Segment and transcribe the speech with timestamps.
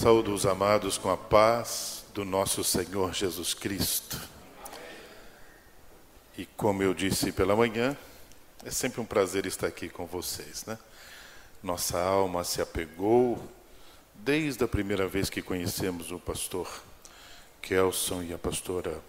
[0.00, 4.16] Saúdo os amados com a paz do nosso Senhor Jesus Cristo.
[6.36, 7.96] E como eu disse pela manhã,
[8.64, 10.78] é sempre um prazer estar aqui com vocês, né?
[11.60, 13.42] Nossa alma se apegou
[14.14, 16.70] desde a primeira vez que conhecemos o pastor
[17.60, 19.02] Kelson e a pastora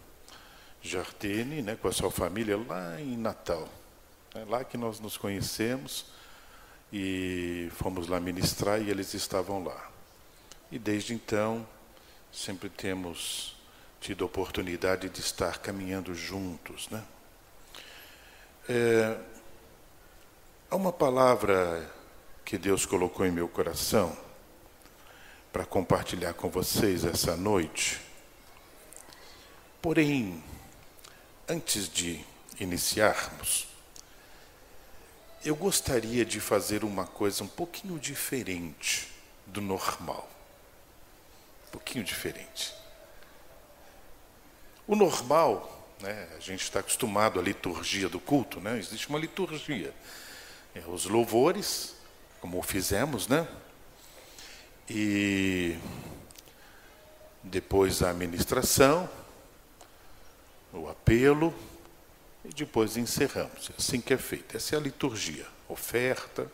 [0.82, 3.70] Jardine, né, com a sua família lá em Natal.
[4.34, 6.08] É lá que nós nos conhecemos
[6.92, 9.89] e fomos lá ministrar e eles estavam lá.
[10.72, 11.68] E desde então,
[12.32, 13.56] sempre temos
[14.00, 16.88] tido a oportunidade de estar caminhando juntos.
[16.90, 17.04] Né?
[18.68, 19.18] É,
[20.70, 21.90] há uma palavra
[22.46, 24.16] que Deus colocou em meu coração
[25.52, 28.00] para compartilhar com vocês essa noite.
[29.82, 30.44] Porém,
[31.48, 32.24] antes de
[32.60, 33.68] iniciarmos,
[35.44, 39.10] eu gostaria de fazer uma coisa um pouquinho diferente
[39.48, 40.30] do normal.
[41.70, 42.74] Um pouquinho diferente.
[44.88, 48.78] O normal, né, a gente está acostumado à liturgia do culto, né?
[48.78, 49.94] existe uma liturgia.
[50.74, 51.96] É, os louvores,
[52.42, 53.48] como fizemos, né?
[54.90, 55.78] E
[57.44, 59.08] depois a administração,
[60.74, 61.54] o apelo,
[62.44, 63.70] e depois encerramos.
[63.70, 64.58] É assim que é feito.
[64.58, 65.46] Essa é a liturgia.
[65.68, 66.50] Oferta.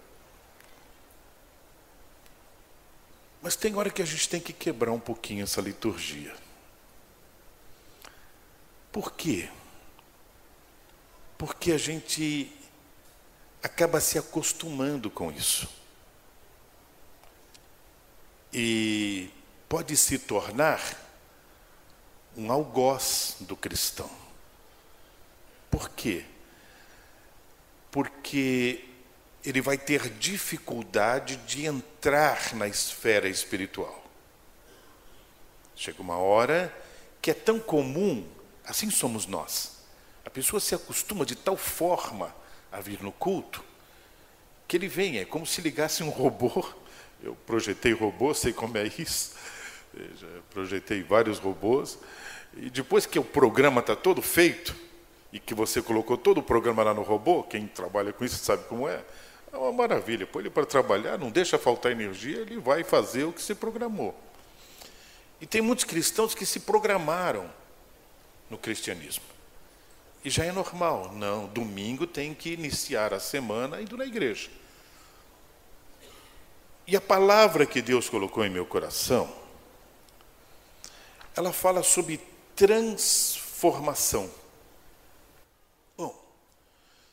[3.45, 6.35] Mas tem hora que a gente tem que quebrar um pouquinho essa liturgia.
[8.91, 9.47] Por quê?
[11.37, 12.51] Porque a gente
[13.61, 15.69] acaba se acostumando com isso.
[18.51, 19.29] E
[19.69, 20.81] pode se tornar
[22.35, 24.09] um algoz do cristão.
[25.69, 26.25] Por quê?
[27.91, 28.94] Porque
[29.45, 34.03] ele vai ter dificuldade de entrar na esfera espiritual.
[35.75, 36.73] Chega uma hora
[37.21, 38.27] que é tão comum,
[38.65, 39.83] assim somos nós.
[40.25, 42.35] A pessoa se acostuma de tal forma
[42.71, 43.63] a vir no culto
[44.67, 46.65] que ele vem, é como se ligasse um robô.
[47.21, 49.33] Eu projetei robô, sei como é isso.
[49.93, 51.97] Eu já projetei vários robôs.
[52.57, 54.75] E depois que o programa está todo feito,
[55.31, 58.63] e que você colocou todo o programa lá no robô, quem trabalha com isso sabe
[58.69, 59.03] como é,
[59.55, 60.27] é uma maravilha.
[60.27, 64.13] Põe ele para trabalhar, não deixa faltar energia, ele vai fazer o que se programou.
[65.39, 67.49] E tem muitos cristãos que se programaram
[68.49, 69.23] no cristianismo.
[70.23, 71.11] E já é normal.
[71.13, 74.49] Não, domingo tem que iniciar a semana indo na igreja.
[76.87, 79.33] E a palavra que Deus colocou em meu coração,
[81.35, 82.19] ela fala sobre
[82.55, 84.29] transformação.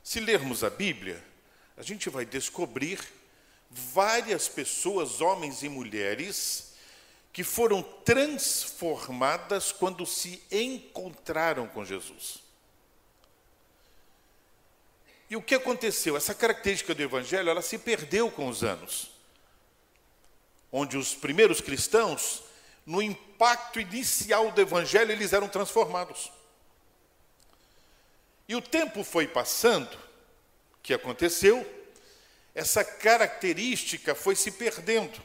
[0.03, 1.23] Se lermos a Bíblia,
[1.77, 3.01] a gente vai descobrir
[3.71, 6.73] várias pessoas, homens e mulheres,
[7.33, 12.43] que foram transformadas quando se encontraram com Jesus.
[15.31, 16.15] E o que aconteceu?
[16.15, 19.11] Essa característica do Evangelho, ela se perdeu com os anos.
[20.71, 22.43] Onde os primeiros cristãos,
[22.85, 26.31] no impacto inicial do Evangelho, eles eram transformados.
[28.47, 29.97] E o tempo foi passando,
[30.83, 31.67] que aconteceu?
[32.55, 35.23] Essa característica foi se perdendo.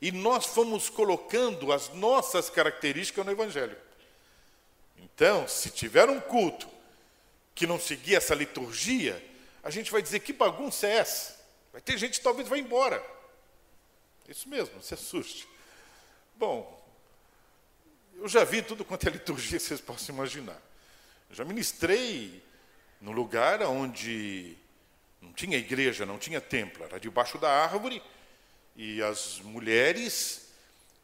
[0.00, 3.76] E nós fomos colocando as nossas características no Evangelho.
[4.98, 6.68] Então, se tiver um culto
[7.54, 9.22] que não seguir essa liturgia,
[9.62, 11.40] a gente vai dizer que bagunça é essa?
[11.72, 13.04] Vai ter gente que talvez vá embora.
[14.28, 15.48] Isso mesmo, se assuste.
[16.36, 16.82] Bom,
[18.16, 20.60] eu já vi tudo quanto é liturgia vocês possam imaginar.
[21.30, 22.42] Eu já ministrei
[23.00, 24.56] no lugar onde
[25.24, 28.02] não tinha igreja, não tinha templo, era debaixo da árvore,
[28.76, 30.52] e as mulheres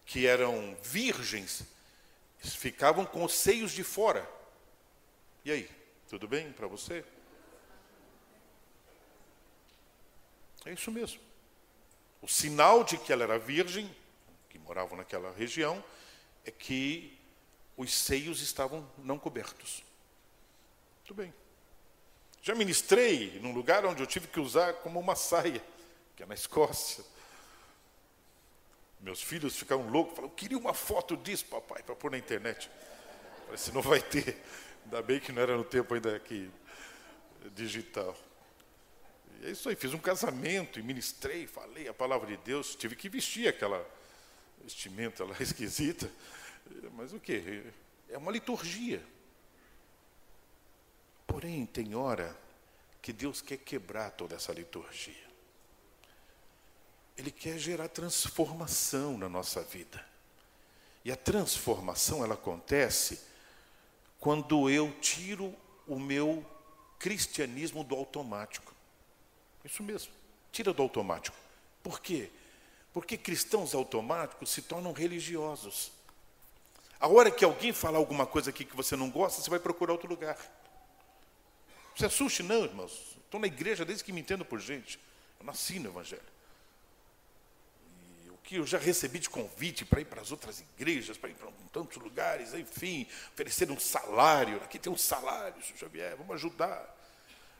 [0.05, 1.65] que eram virgens
[2.39, 4.29] ficavam com os seios de fora.
[5.45, 5.71] E aí,
[6.09, 7.05] tudo bem para você?
[10.67, 11.21] É isso mesmo.
[12.21, 13.91] O sinal de que ela era virgem,
[14.49, 15.83] que moravam naquela região,
[16.45, 17.19] é que
[17.77, 19.83] os seios estavam não cobertos.
[21.05, 21.33] Tudo bem.
[22.43, 25.63] Já ministrei num lugar onde eu tive que usar como uma saia,
[26.17, 27.05] que é na Escócia.
[29.01, 32.71] Meus filhos ficaram loucos, falaram, eu queria uma foto disso, papai, para pôr na internet.
[33.45, 34.43] Falei, você não vai ter.
[34.85, 36.51] Ainda bem que não era no tempo ainda aqui
[37.55, 38.17] digital.
[39.41, 42.95] E é isso aí, fiz um casamento e ministrei, falei a palavra de Deus, tive
[42.97, 43.87] que vestir aquela
[44.63, 46.11] vestimenta lá esquisita.
[46.93, 47.65] Mas o que?
[48.09, 49.03] É uma liturgia.
[51.31, 52.37] Porém, tem hora
[53.01, 55.31] que Deus quer quebrar toda essa liturgia.
[57.17, 60.05] Ele quer gerar transformação na nossa vida.
[61.05, 63.21] E a transformação ela acontece
[64.19, 65.55] quando eu tiro
[65.87, 66.45] o meu
[66.99, 68.75] cristianismo do automático.
[69.65, 70.13] Isso mesmo,
[70.51, 71.37] tira do automático.
[71.81, 72.29] Por quê?
[72.93, 75.93] Porque cristãos automáticos se tornam religiosos.
[76.99, 79.93] A hora que alguém falar alguma coisa aqui que você não gosta, você vai procurar
[79.93, 80.37] outro lugar.
[82.01, 83.19] Se assuste, não, irmãos.
[83.25, 84.99] Estou na igreja desde que me entendo por gente.
[85.39, 86.23] Eu nasci no Evangelho
[88.51, 91.53] que eu já recebi de convite para ir para as outras igrejas, para ir para
[91.73, 94.57] tantos lugares, enfim, oferecer um salário.
[94.57, 96.99] Aqui tem um salário, senhor Xavier, vamos ajudar.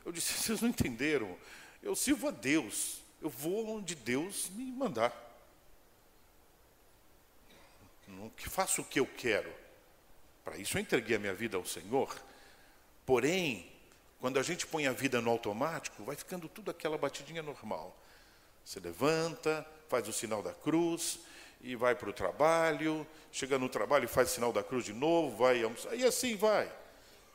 [0.05, 1.39] Eu disse: vocês não entenderam.
[1.81, 5.15] Eu sirvo a Deus, eu vou onde Deus me mandar.
[8.09, 9.55] Não que faço o que eu quero.
[10.43, 12.21] Para isso eu entreguei a minha vida ao Senhor.
[13.07, 13.70] Porém,
[14.21, 17.97] quando a gente põe a vida no automático, vai ficando tudo aquela batidinha normal.
[18.65, 21.19] Você levanta, faz o sinal da cruz
[21.63, 24.93] e vai para o trabalho, chega no trabalho e faz o sinal da cruz de
[24.93, 26.71] novo, vai almoçar, e assim vai.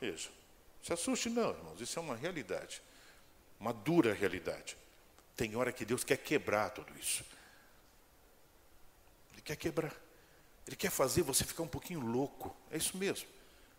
[0.00, 0.30] Veja,
[0.82, 2.80] se assuste não, irmãos, isso é uma realidade,
[3.58, 4.76] uma dura realidade.
[5.36, 7.24] Tem hora que Deus quer quebrar tudo isso.
[9.32, 9.94] Ele quer quebrar.
[10.66, 12.56] Ele quer fazer você ficar um pouquinho louco.
[12.70, 13.28] É isso mesmo.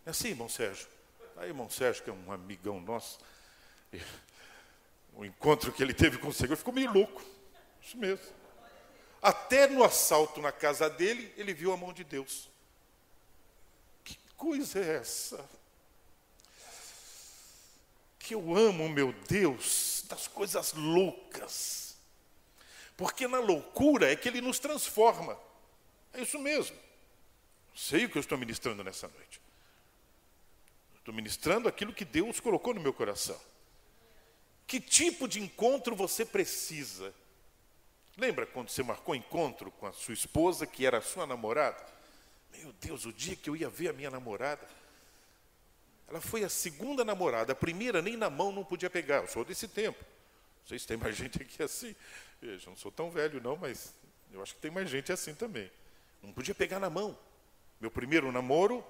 [0.06, 0.88] É assim, irmão Sérgio.
[1.38, 3.20] Aí, irmão Sérgio, que é um amigão nosso,
[5.14, 7.24] o encontro que ele teve com o Senhor, ficou meio louco.
[7.82, 8.26] Isso mesmo.
[9.22, 12.50] Até no assalto na casa dele, ele viu a mão de Deus.
[14.04, 15.48] Que coisa é essa?
[18.18, 21.98] Que eu amo, meu Deus, das coisas loucas.
[22.96, 25.38] Porque na loucura é que ele nos transforma.
[26.14, 26.76] É isso mesmo.
[27.76, 29.40] Sei o que eu estou ministrando nessa noite.
[31.08, 33.40] Estou ministrando aquilo que Deus colocou no meu coração.
[34.68, 37.14] Que tipo de encontro você precisa?
[38.18, 41.82] Lembra quando você marcou encontro com a sua esposa, que era a sua namorada?
[42.58, 44.68] Meu Deus, o dia que eu ia ver a minha namorada,
[46.10, 49.22] ela foi a segunda namorada, a primeira nem na mão não podia pegar.
[49.22, 50.04] Eu sou desse tempo.
[50.60, 51.96] Não sei se tem mais gente aqui assim.
[52.42, 53.94] Eu não sou tão velho, não, mas
[54.30, 55.72] eu acho que tem mais gente assim também.
[56.22, 57.18] Não podia pegar na mão.
[57.80, 58.84] Meu primeiro namoro,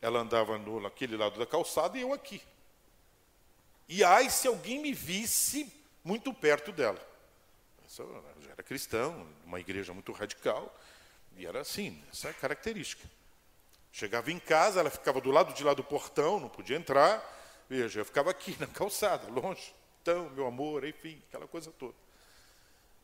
[0.00, 2.40] ela andava no, naquele lado da calçada e eu aqui.
[3.88, 5.72] E ai, se alguém me visse
[6.04, 7.10] muito perto dela
[8.40, 10.74] já era cristão, uma igreja muito radical,
[11.36, 13.08] e era assim, essa é característica.
[13.92, 17.20] Chegava em casa, ela ficava do lado de lá do portão, não podia entrar,
[17.68, 21.94] veja, eu ficava aqui na calçada, longe, então, meu amor, enfim, aquela coisa toda.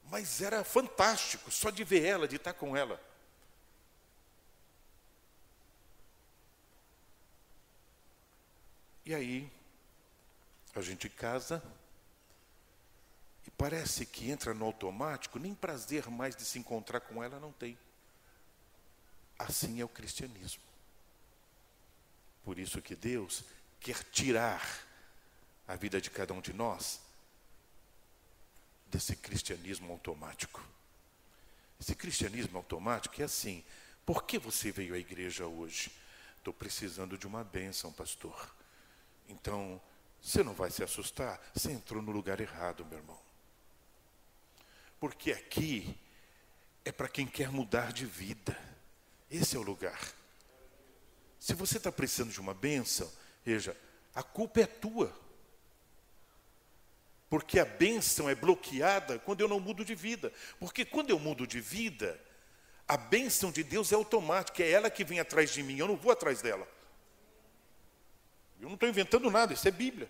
[0.08, 3.00] Mas era fantástico, só de ver ela, de estar com ela.
[9.06, 9.48] E aí,
[10.74, 11.62] a gente casa,
[13.46, 17.52] e parece que entra no automático, nem prazer mais de se encontrar com ela não
[17.52, 17.78] tem.
[19.38, 20.62] Assim é o cristianismo.
[22.44, 23.44] Por isso que Deus
[23.78, 24.84] quer tirar
[25.68, 27.00] a vida de cada um de nós
[28.88, 30.60] desse cristianismo automático.
[31.80, 33.64] Esse cristianismo automático é assim.
[34.04, 35.92] Por que você veio à igreja hoje?
[36.38, 38.56] Estou precisando de uma bênção, pastor.
[39.28, 39.80] Então,
[40.20, 41.40] você não vai se assustar?
[41.54, 43.18] Você entrou no lugar errado, meu irmão.
[44.98, 45.98] Porque aqui
[46.84, 48.58] é para quem quer mudar de vida.
[49.30, 50.00] Esse é o lugar.
[51.38, 53.10] Se você está precisando de uma bênção,
[53.44, 53.76] veja,
[54.14, 55.16] a culpa é tua.
[57.28, 60.32] Porque a bênção é bloqueada quando eu não mudo de vida.
[60.58, 62.20] Porque quando eu mudo de vida,
[62.88, 65.96] a bênção de Deus é automática, é ela que vem atrás de mim, eu não
[65.96, 66.66] vou atrás dela.
[68.60, 70.08] Eu não estou inventando nada, isso é Bíblia.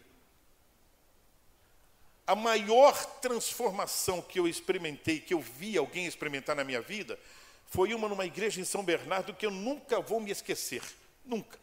[2.26, 7.19] A maior transformação que eu experimentei, que eu vi alguém experimentar na minha vida,
[7.67, 10.83] foi uma numa igreja em São Bernardo que eu nunca vou me esquecer.
[11.25, 11.59] Nunca.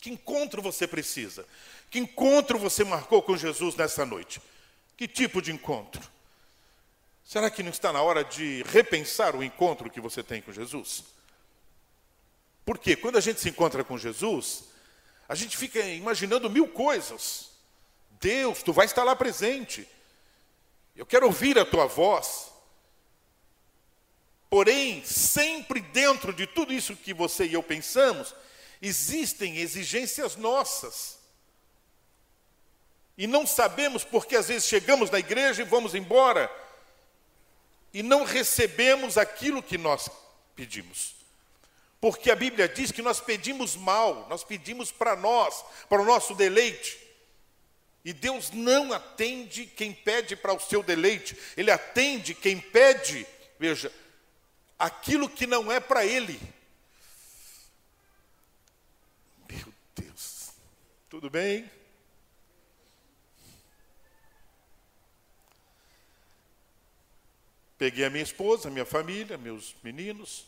[0.00, 1.46] Que encontro você precisa?
[1.90, 4.40] Que encontro você marcou com Jesus nessa noite?
[4.96, 6.02] Que tipo de encontro?
[7.24, 11.04] Será que não está na hora de repensar o encontro que você tem com Jesus?
[12.64, 14.64] Porque quando a gente se encontra com Jesus,
[15.30, 17.50] a gente fica imaginando mil coisas.
[18.20, 19.86] Deus, tu vai estar lá presente.
[20.96, 22.50] Eu quero ouvir a tua voz.
[24.50, 28.34] Porém, sempre dentro de tudo isso que você e eu pensamos,
[28.82, 31.20] existem exigências nossas.
[33.16, 36.50] E não sabemos porque às vezes chegamos na igreja e vamos embora
[37.94, 40.10] e não recebemos aquilo que nós
[40.56, 41.19] pedimos.
[42.00, 46.34] Porque a Bíblia diz que nós pedimos mal, nós pedimos para nós, para o nosso
[46.34, 46.98] deleite.
[48.02, 53.26] E Deus não atende quem pede para o seu deleite, Ele atende quem pede,
[53.58, 53.92] veja,
[54.78, 56.40] aquilo que não é para ele.
[59.46, 60.48] Meu Deus,
[61.10, 61.70] tudo bem?
[67.76, 70.46] Peguei a minha esposa, minha família, meus meninos,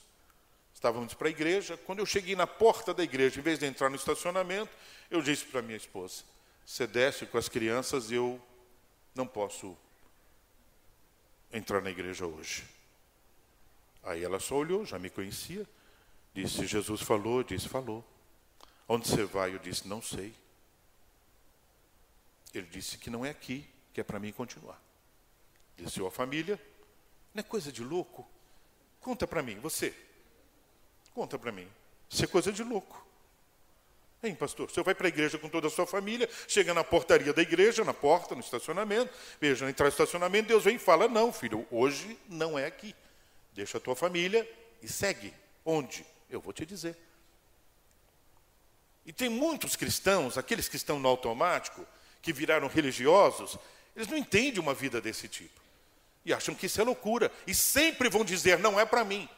[0.83, 1.77] estávamos para a igreja.
[1.77, 4.73] Quando eu cheguei na porta da igreja, em vez de entrar no estacionamento,
[5.09, 6.25] eu disse para minha esposa:
[6.67, 8.43] Você desce com as crianças, eu
[9.15, 9.77] não posso
[11.53, 12.65] entrar na igreja hoje.
[14.03, 15.65] Aí ela só olhou, já me conhecia,
[16.35, 18.05] disse: Jesus falou, eu disse: Falou.
[18.89, 19.55] Onde você vai?
[19.55, 20.35] Eu disse: Não sei.
[22.53, 24.83] Ele disse que não é aqui, que é para mim continuar.
[25.77, 26.61] Desceu a família,
[27.33, 28.29] não é coisa de louco?
[29.01, 29.95] Conta para mim, você.
[31.15, 31.69] Conta para mim.
[32.09, 33.03] Isso é coisa de louco.
[34.23, 34.71] Hein, pastor?
[34.71, 37.85] Você vai para a igreja com toda a sua família, chega na portaria da igreja,
[37.85, 42.17] na porta, no estacionamento, veja, entrar no estacionamento, Deus vem e fala: Não, filho, hoje
[42.29, 42.95] não é aqui.
[43.53, 44.49] Deixa a tua família
[44.81, 45.35] e segue.
[45.65, 46.07] Onde?
[46.31, 46.97] Eu vou te dizer.
[49.05, 51.85] E tem muitos cristãos, aqueles que estão no automático,
[52.21, 53.59] que viraram religiosos,
[53.97, 55.61] eles não entendem uma vida desse tipo.
[56.25, 57.33] E acham que isso é loucura.
[57.45, 59.29] E sempre vão dizer: não é para mim.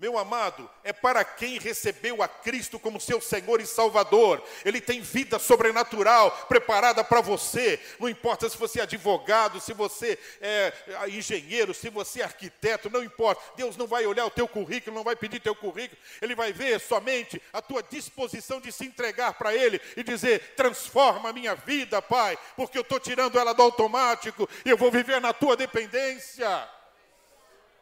[0.00, 4.42] Meu amado, é para quem recebeu a Cristo como seu Senhor e Salvador.
[4.64, 7.78] Ele tem vida sobrenatural preparada para você.
[7.98, 10.72] Não importa se você é advogado, se você é
[11.06, 13.42] engenheiro, se você é arquiteto, não importa.
[13.56, 16.00] Deus não vai olhar o teu currículo, não vai pedir teu currículo.
[16.22, 21.28] Ele vai ver somente a tua disposição de se entregar para Ele e dizer: transforma
[21.28, 25.20] a minha vida, Pai, porque eu estou tirando ela do automático e eu vou viver
[25.20, 26.66] na tua dependência.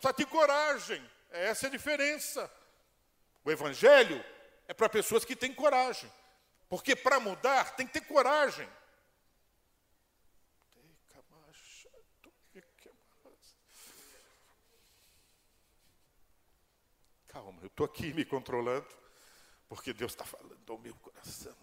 [0.00, 1.00] Só tem coragem.
[1.30, 2.50] Essa é a diferença.
[3.44, 4.25] O Evangelho
[4.66, 6.11] é para pessoas que têm coragem.
[6.68, 8.68] Porque para mudar tem que ter coragem.
[17.28, 18.88] Calma, eu estou aqui me controlando,
[19.68, 21.56] porque Deus está falando ao meu coração.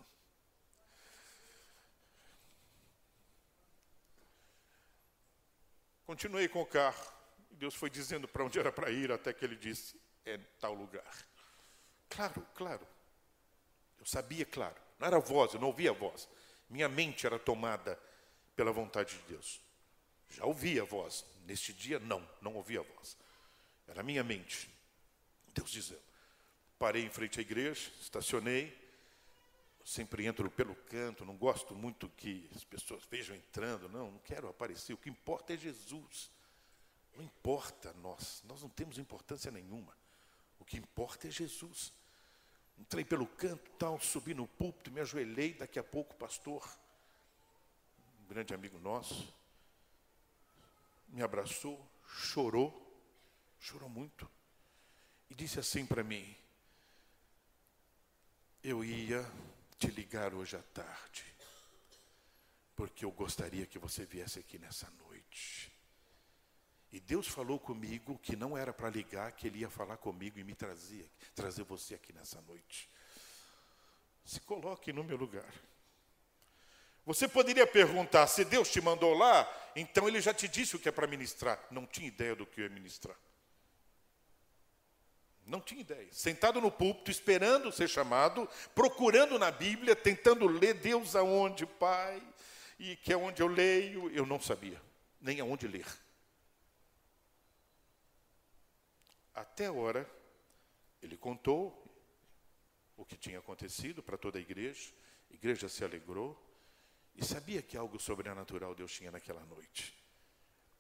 [6.05, 7.14] Continuei com o carro.
[7.55, 11.15] Deus foi dizendo para onde era para ir, até que ele disse: é tal lugar.
[12.09, 12.87] Claro, claro.
[13.99, 14.75] Eu sabia, claro.
[14.99, 16.27] Não era voz, eu não ouvia a voz.
[16.69, 17.99] Minha mente era tomada
[18.55, 19.61] pela vontade de Deus.
[20.29, 21.25] Já ouvia a voz.
[21.45, 23.17] Neste dia, não, não ouvia a voz.
[23.87, 24.69] Era minha mente.
[25.53, 26.01] Deus dizendo.
[26.77, 28.83] Parei em frente à igreja, estacionei.
[29.83, 34.49] Sempre entro pelo canto, não gosto muito que as pessoas vejam entrando, não, não quero
[34.49, 34.93] aparecer.
[34.93, 36.31] O que importa é Jesus.
[37.15, 39.95] Não importa nós, nós não temos importância nenhuma.
[40.59, 41.93] O que importa é Jesus.
[42.77, 46.67] Entrei pelo canto, tal, subi no púlpito, me ajoelhei, daqui a pouco o pastor,
[48.21, 49.33] um grande amigo nosso,
[51.07, 52.81] me abraçou, chorou,
[53.59, 54.29] chorou muito,
[55.29, 56.35] e disse assim para mim:
[58.61, 59.25] Eu ia
[59.77, 61.25] te ligar hoje à tarde,
[62.75, 65.74] porque eu gostaria que você viesse aqui nessa noite.
[66.95, 70.45] E Deus falou comigo que não era para ligar, que Ele ia falar comigo e
[70.45, 72.89] me trazer, trazer você aqui nessa noite.
[74.23, 75.53] Se coloque no meu lugar.
[77.05, 80.87] Você poderia perguntar: se Deus te mandou lá, então Ele já te disse o que
[80.87, 81.59] é para ministrar.
[81.69, 83.17] Não tinha ideia do que eu ia ministrar.
[85.45, 86.07] Não tinha ideia.
[86.13, 92.23] Sentado no púlpito, esperando ser chamado, procurando na Bíblia, tentando ler Deus aonde, Pai,
[92.79, 94.81] e que é onde eu leio, eu não sabia,
[95.19, 96.04] nem aonde ler.
[99.35, 100.09] Até a hora,
[101.01, 101.85] ele contou
[102.95, 104.93] o que tinha acontecido para toda a igreja,
[105.29, 106.41] a igreja se alegrou
[107.13, 109.93] e sabia que algo sobrenatural Deus tinha naquela noite.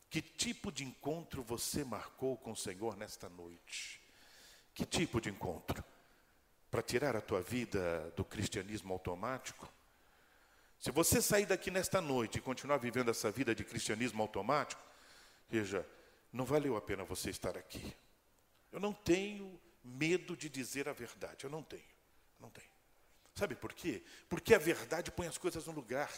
[0.09, 4.01] Que tipo de encontro você marcou com o Senhor nesta noite?
[4.73, 5.83] Que tipo de encontro?
[6.71, 9.69] Para tirar a tua vida do cristianismo automático?
[10.79, 14.81] Se você sair daqui nesta noite e continuar vivendo essa vida de cristianismo automático,
[15.49, 15.85] veja,
[16.31, 17.93] não valeu a pena você estar aqui.
[18.75, 21.45] Eu não tenho medo de dizer a verdade.
[21.45, 21.95] Eu não tenho.
[22.37, 22.67] Não tenho.
[23.33, 24.03] Sabe por quê?
[24.27, 26.11] Porque a verdade põe as coisas no lugar.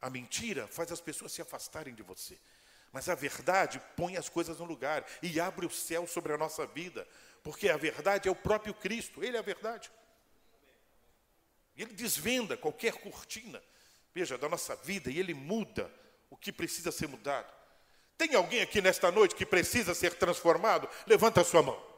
[0.00, 2.40] A mentira faz as pessoas se afastarem de você.
[2.90, 6.66] Mas a verdade põe as coisas no lugar e abre o céu sobre a nossa
[6.66, 7.06] vida.
[7.42, 9.22] Porque a verdade é o próprio Cristo.
[9.22, 9.92] Ele é a verdade.
[11.76, 13.62] Ele desvenda qualquer cortina,
[14.14, 15.92] veja, da nossa vida e ele muda
[16.30, 17.52] o que precisa ser mudado.
[18.16, 20.88] Tem alguém aqui nesta noite que precisa ser transformado?
[21.06, 21.94] Levanta a sua mão.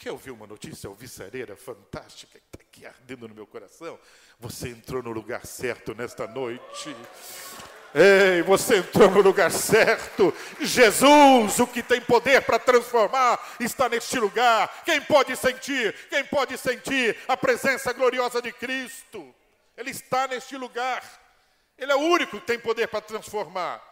[0.00, 3.98] Quer ouvir uma notícia alvissareira fantástica que está aqui ardendo no meu coração?
[4.38, 6.96] Você entrou no lugar certo nesta noite.
[7.94, 10.34] Ei, você entrou no lugar certo.
[10.58, 14.84] Jesus, o que tem poder para transformar, está neste lugar.
[14.86, 15.94] Quem pode sentir?
[16.08, 19.34] Quem pode sentir a presença gloriosa de Cristo?
[19.80, 21.02] Ele está neste lugar.
[21.78, 23.82] Ele é o único que tem poder para transformar.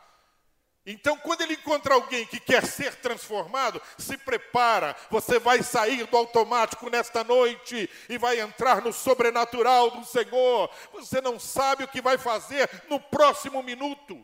[0.84, 6.16] Então, quando ele encontra alguém que quer ser transformado, se prepara, você vai sair do
[6.16, 10.70] automático nesta noite e vai entrar no sobrenatural do Senhor.
[10.92, 14.22] Você não sabe o que vai fazer no próximo minuto.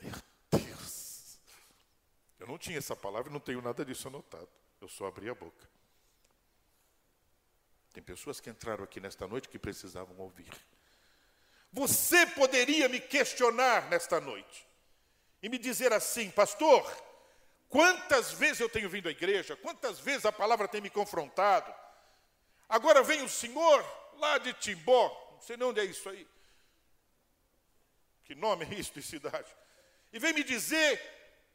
[0.00, 0.14] Meu
[0.50, 1.38] Deus.
[2.40, 4.48] Eu não tinha essa palavra, não tenho nada disso anotado.
[4.80, 5.77] Eu só abri a boca.
[7.92, 10.50] Tem pessoas que entraram aqui nesta noite que precisavam ouvir.
[11.72, 14.66] Você poderia me questionar nesta noite
[15.42, 16.84] e me dizer assim, pastor,
[17.68, 21.72] quantas vezes eu tenho vindo à igreja, quantas vezes a palavra tem me confrontado.
[22.68, 23.84] Agora vem o senhor
[24.16, 26.26] lá de Timbó, não sei nem onde é isso aí.
[28.24, 29.48] Que nome é isso de cidade?
[30.12, 31.00] E vem me dizer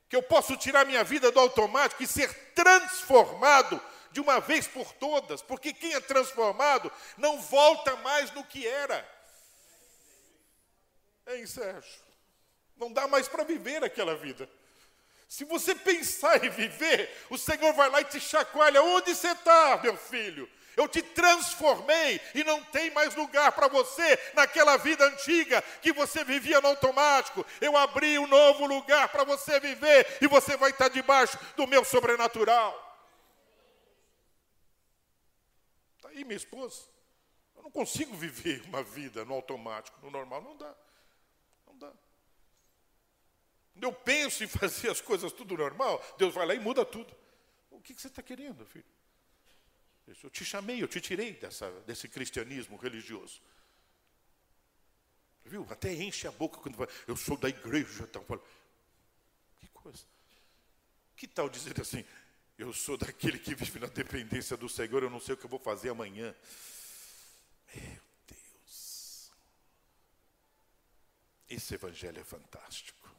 [0.09, 3.81] que eu posso tirar minha vida do automático e ser transformado
[4.13, 9.05] de uma vez por todas, porque quem é transformado não volta mais no que era.
[11.27, 12.01] Hein, Sérgio?
[12.77, 14.49] Não dá mais para viver aquela vida.
[15.27, 18.83] Se você pensar em viver, o Senhor vai lá e te chacoalha.
[18.83, 20.47] Onde você está, meu filho?
[20.75, 26.23] Eu te transformei e não tem mais lugar para você naquela vida antiga que você
[26.23, 27.45] vivia no automático.
[27.61, 31.83] Eu abri um novo lugar para você viver e você vai estar debaixo do meu
[31.83, 32.92] sobrenatural.
[36.13, 36.83] Aí minha esposa.
[37.55, 40.75] Eu não consigo viver uma vida no automático, no normal não dá.
[41.67, 41.93] Não dá.
[43.73, 47.13] Quando eu penso em fazer as coisas tudo normal, Deus vai lá e muda tudo.
[47.71, 48.85] O que você está querendo, filho?
[50.21, 53.41] Eu te chamei, eu te tirei dessa, desse cristianismo religioso.
[55.45, 55.65] Viu?
[55.69, 56.87] Até enche a boca quando vai.
[57.07, 58.03] Eu sou da igreja.
[58.03, 58.43] Então, falo,
[59.59, 60.05] que coisa.
[61.15, 62.05] Que tal dizer assim?
[62.63, 65.49] Eu sou daquele que vive na dependência do Senhor, eu não sei o que eu
[65.49, 66.33] vou fazer amanhã.
[67.75, 67.99] Meu
[71.49, 73.13] Esse evangelho é fantástico.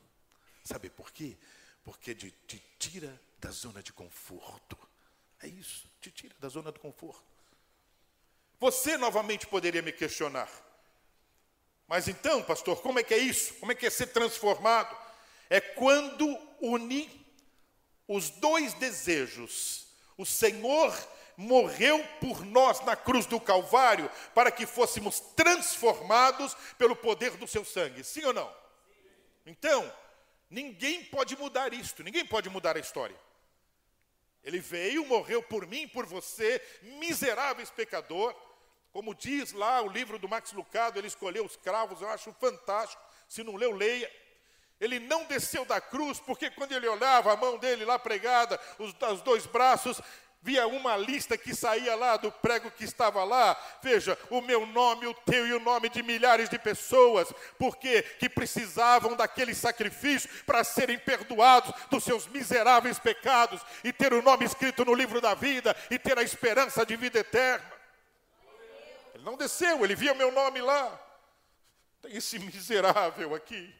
[0.64, 1.36] Sabe por quê?
[1.84, 4.78] Porque te, te tira da zona de conforto.
[5.42, 7.22] É isso, te tira da zona do conforto.
[8.58, 10.50] Você novamente poderia me questionar.
[11.86, 13.52] Mas então, pastor, como é que é isso?
[13.56, 14.96] Como é que é ser transformado?
[15.50, 16.26] É quando
[16.62, 17.23] une
[18.08, 19.86] os dois desejos.
[20.16, 20.94] O Senhor
[21.36, 27.64] morreu por nós na cruz do Calvário para que fôssemos transformados pelo poder do seu
[27.64, 28.04] sangue.
[28.04, 28.54] Sim ou não?
[29.46, 29.92] Então,
[30.48, 33.18] ninguém pode mudar isto, ninguém pode mudar a história.
[34.42, 38.34] Ele veio, morreu por mim, por você, miseráveis pecador.
[38.92, 43.02] Como diz lá o livro do Max Lucado, ele escolheu os cravos, eu acho fantástico.
[43.26, 44.10] Se não leu, leia.
[44.80, 48.94] Ele não desceu da cruz, porque quando ele olhava a mão dele lá pregada, os,
[49.12, 50.00] os dois braços,
[50.44, 53.56] via uma lista que saía lá do prego que estava lá.
[53.82, 58.28] Veja, o meu nome, o teu e o nome de milhares de pessoas, porque que
[58.28, 64.84] precisavam daquele sacrifício para serem perdoados dos seus miseráveis pecados e ter o nome escrito
[64.84, 67.72] no livro da vida e ter a esperança de vida eterna.
[69.14, 71.00] Ele não desceu, ele via meu nome lá.
[72.02, 73.74] Tem esse miserável aqui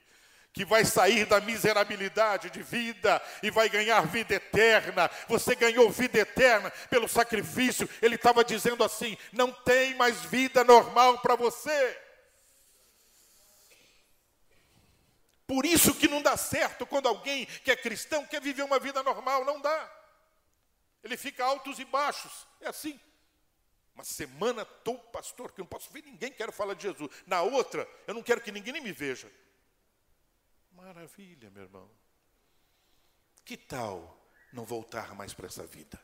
[0.55, 5.11] que vai sair da miserabilidade de vida e vai ganhar vida eterna.
[5.27, 7.91] Você ganhou vida eterna pelo sacrifício.
[8.01, 12.01] Ele estava dizendo assim: não tem mais vida normal para você.
[15.45, 19.03] Por isso que não dá certo quando alguém que é cristão quer viver uma vida
[19.03, 19.93] normal, não dá.
[21.03, 22.47] Ele fica altos e baixos.
[22.61, 22.99] É assim.
[23.93, 27.11] Uma semana estou pastor, que eu não posso ver ninguém, quero falar de Jesus.
[27.27, 29.31] Na outra, eu não quero que ninguém me veja.
[30.85, 31.91] Maravilha, meu irmão.
[33.43, 34.21] Que tal
[34.53, 35.99] não voltar mais para essa vida?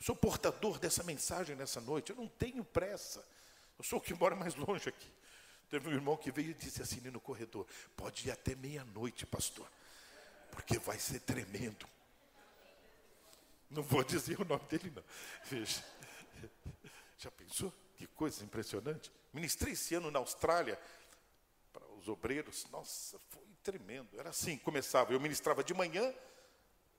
[0.00, 3.24] Eu sou portador dessa mensagem nessa noite, eu não tenho pressa.
[3.78, 5.12] Eu sou o que mora mais longe aqui.
[5.68, 7.64] Teve um irmão que veio e disse assim no corredor:
[7.96, 9.70] pode ir até meia-noite, pastor,
[10.50, 11.86] porque vai ser tremendo.
[13.70, 15.04] Não vou dizer o nome dele, não.
[15.44, 15.84] Veja.
[17.16, 17.72] Já pensou?
[17.96, 19.12] Que coisa impressionante.
[19.32, 20.76] Ministrei esse ano na Austrália
[22.00, 22.66] os obreiros.
[22.70, 24.18] Nossa, foi tremendo.
[24.18, 25.12] Era assim, começava.
[25.12, 26.12] Eu ministrava de manhã,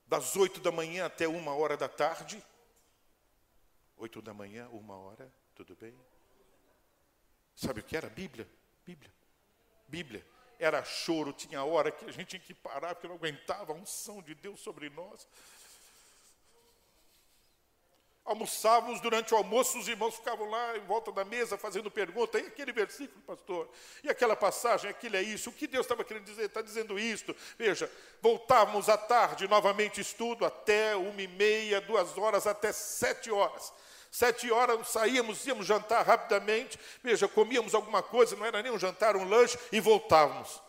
[0.06, 2.42] das oito da manhã até uma hora da tarde.
[3.96, 5.94] Oito da manhã, uma hora, tudo bem?
[7.54, 8.08] Sabe o que era?
[8.08, 8.48] Bíblia.
[8.84, 9.12] Bíblia.
[9.88, 10.26] Bíblia.
[10.58, 14.22] Era choro, tinha hora que a gente tinha que parar, porque não aguentava a unção
[14.22, 15.26] de Deus sobre nós.
[18.24, 22.38] Almoçávamos durante o almoço, os irmãos ficavam lá em volta da mesa fazendo pergunta.
[22.38, 23.68] E aquele versículo, pastor?
[24.04, 25.50] E aquela passagem, aquilo é isso?
[25.50, 26.44] O que Deus estava querendo dizer?
[26.44, 27.34] Está dizendo isto.
[27.58, 33.72] Veja, voltávamos à tarde, novamente estudo, até uma e meia, duas horas, até sete horas.
[34.08, 36.78] Sete horas saíamos, íamos jantar rapidamente.
[37.02, 40.61] Veja, comíamos alguma coisa, não era nem um jantar, um lanche, e voltávamos.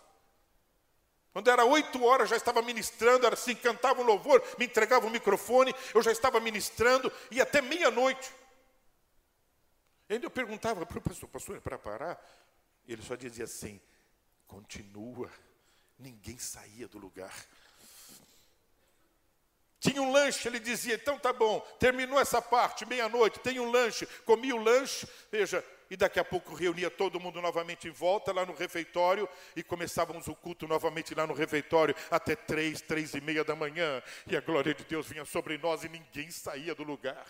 [1.34, 5.10] Quando era oito horas, já estava ministrando, era assim, cantava um louvor, me entregava o
[5.10, 8.32] microfone, eu já estava ministrando, e até meia-noite.
[10.08, 12.24] Ainda eu perguntava para o pastor, pastor, é para parar?
[12.88, 13.82] Ele só dizia assim,
[14.46, 15.32] continua.
[15.98, 17.34] Ninguém saía do lugar.
[19.80, 24.06] Tinha um lanche, ele dizia, então tá bom, terminou essa parte, meia-noite, tem um lanche,
[24.24, 28.46] comi o lanche, veja, e daqui a pouco reunia todo mundo novamente em volta lá
[28.46, 33.44] no refeitório e começávamos o culto novamente lá no refeitório até três, três e meia
[33.44, 37.26] da manhã, e a glória de Deus vinha sobre nós e ninguém saía do lugar.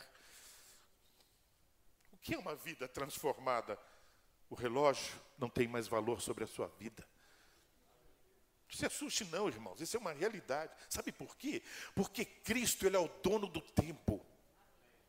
[2.12, 3.78] O que é uma vida transformada?
[4.50, 7.06] O relógio não tem mais valor sobre a sua vida.
[8.70, 10.72] Não se assuste não, irmãos, isso é uma realidade.
[10.89, 11.62] Sabe por quê?
[11.94, 14.26] Porque Cristo, Ele é o dono do tempo.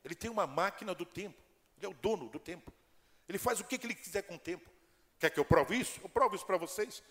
[0.04, 1.40] Ele tem uma máquina do tempo.
[1.78, 2.72] Ele é o dono do tempo.
[3.28, 4.68] Ele faz o que Ele quiser com o tempo.
[5.18, 6.00] Quer que eu prove isso?
[6.02, 7.02] Eu provo isso para vocês.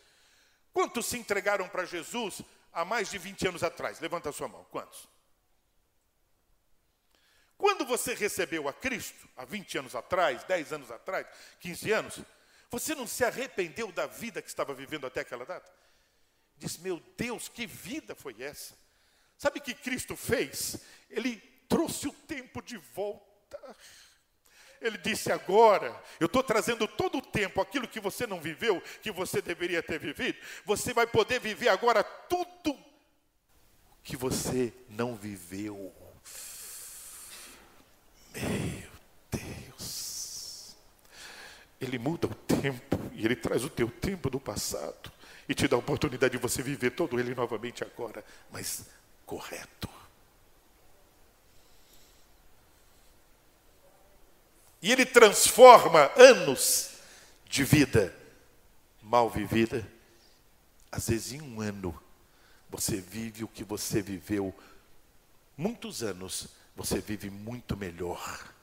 [0.72, 4.00] Quantos se entregaram para Jesus há mais de 20 anos atrás?
[4.00, 4.66] Levanta a sua mão.
[4.66, 5.08] Quantos?
[7.58, 11.26] Quando você recebeu a Cristo, há 20 anos atrás, 10 anos atrás,
[11.60, 12.20] 15 anos,
[12.70, 15.72] você não se arrependeu da vida que estava vivendo até aquela data?
[16.58, 18.76] Diz: Meu Deus, que vida foi essa?
[19.38, 20.78] Sabe o que Cristo fez?
[21.10, 21.38] Ele
[21.70, 23.60] trouxe o tempo de volta.
[24.84, 29.12] Ele disse: Agora, eu estou trazendo todo o tempo, aquilo que você não viveu, que
[29.12, 32.78] você deveria ter vivido, você vai poder viver agora tudo
[34.04, 35.94] que você não viveu.
[38.34, 38.90] Meu
[39.32, 40.76] Deus.
[41.80, 45.12] Ele muda o tempo e ele traz o teu tempo do passado
[45.48, 48.86] e te dá a oportunidade de você viver todo ele novamente agora, mas
[49.26, 49.90] correto.
[54.84, 56.90] E ele transforma anos
[57.46, 58.14] de vida
[59.02, 59.90] mal vivida,
[60.92, 61.98] às vezes em um ano,
[62.70, 64.54] você vive o que você viveu
[65.56, 68.54] muitos anos, você vive muito melhor.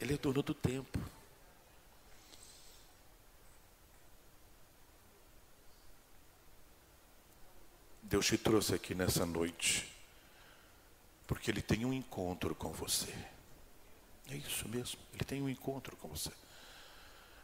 [0.00, 1.00] Ele é dono do tempo.
[8.00, 9.90] Deus te trouxe aqui nessa noite,
[11.26, 13.12] porque Ele tem um encontro com você.
[14.30, 16.30] É isso mesmo, Ele tem um encontro com você.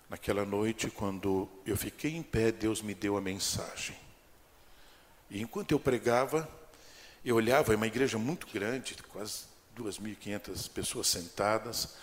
[0.09, 3.97] Naquela noite, quando eu fiquei em pé, Deus me deu a mensagem.
[5.29, 6.49] E enquanto eu pregava,
[7.25, 9.47] eu olhava, é uma igreja muito grande, quase
[9.77, 11.97] 2.500 pessoas sentadas,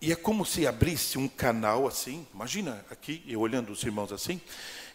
[0.00, 4.40] e é como se abrisse um canal assim, imagina aqui, eu olhando os irmãos assim,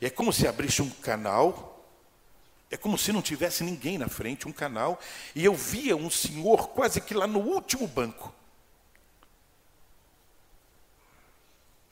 [0.01, 1.77] é como se abrisse um canal
[2.69, 4.99] é como se não tivesse ninguém na frente, um canal,
[5.33, 8.33] e eu via um senhor quase que lá no último banco.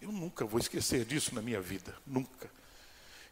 [0.06, 2.48] Eu nunca vou esquecer disso na minha vida, nunca.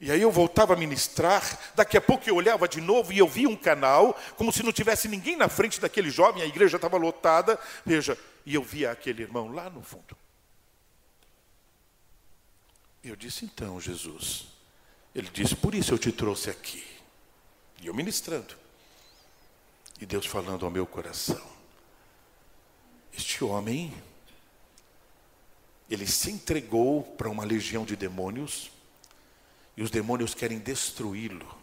[0.02, 3.28] E aí eu voltava a ministrar, daqui a pouco eu olhava de novo e eu
[3.28, 6.98] via um canal, como se não tivesse ninguém na frente daquele jovem, a igreja estava
[6.98, 10.18] lotada, veja, e eu via aquele irmão lá no fundo.
[13.04, 14.48] Eu disse, então, Jesus,
[15.14, 16.84] ele disse, por isso eu te trouxe aqui.
[17.84, 18.56] E eu ministrando.
[20.02, 21.46] E Deus falando ao meu coração:
[23.14, 23.94] Este homem,
[25.90, 28.72] ele se entregou para uma legião de demônios,
[29.76, 31.58] e os demônios querem destruí-lo.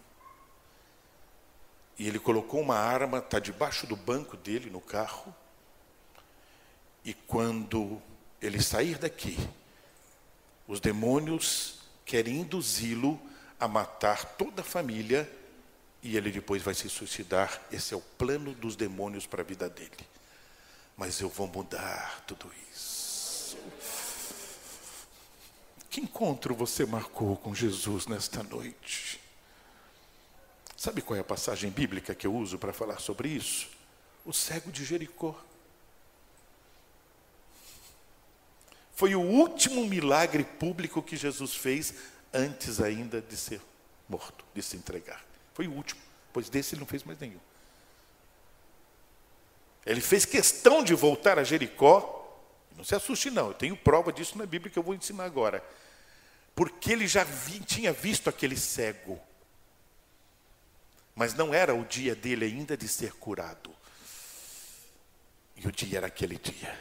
[1.98, 5.35] E ele colocou uma arma, está debaixo do banco dele no carro,
[7.04, 8.00] e quando
[8.40, 9.38] ele sair daqui,
[10.66, 13.20] os demônios querem induzi-lo
[13.59, 15.30] a matar toda a família
[16.02, 17.61] e ele depois vai se suicidar.
[17.70, 19.90] Esse é o plano dos demônios para a vida dele.
[20.96, 23.59] Mas eu vou mudar tudo isso.
[25.90, 29.20] Que encontro você marcou com Jesus nesta noite?
[30.76, 33.68] Sabe qual é a passagem bíblica que eu uso para falar sobre isso?
[34.24, 35.35] O cego de Jericó.
[38.94, 41.94] Foi o último milagre público que Jesus fez
[42.33, 43.61] antes ainda de ser
[44.09, 45.24] morto, de se entregar.
[45.55, 46.00] Foi o último,
[46.33, 47.40] pois desse ele não fez mais nenhum.
[49.85, 52.16] Ele fez questão de voltar a Jericó.
[52.76, 55.64] Não se assuste, não, eu tenho prova disso na Bíblia que eu vou ensinar agora.
[56.61, 59.18] Porque ele já vi, tinha visto aquele cego.
[61.14, 63.70] Mas não era o dia dele ainda de ser curado.
[65.57, 66.79] E o dia era aquele dia.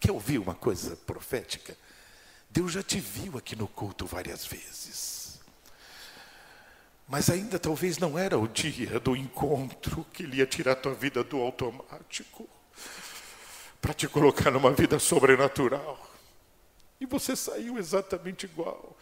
[0.00, 1.76] Quer ouvir uma coisa profética?
[2.50, 5.38] Deus já te viu aqui no culto várias vezes.
[7.06, 10.94] Mas ainda talvez não era o dia do encontro que ele ia tirar a tua
[10.94, 12.48] vida do automático
[13.80, 16.13] para te colocar numa vida sobrenatural.
[17.00, 18.96] E você saiu exatamente igual.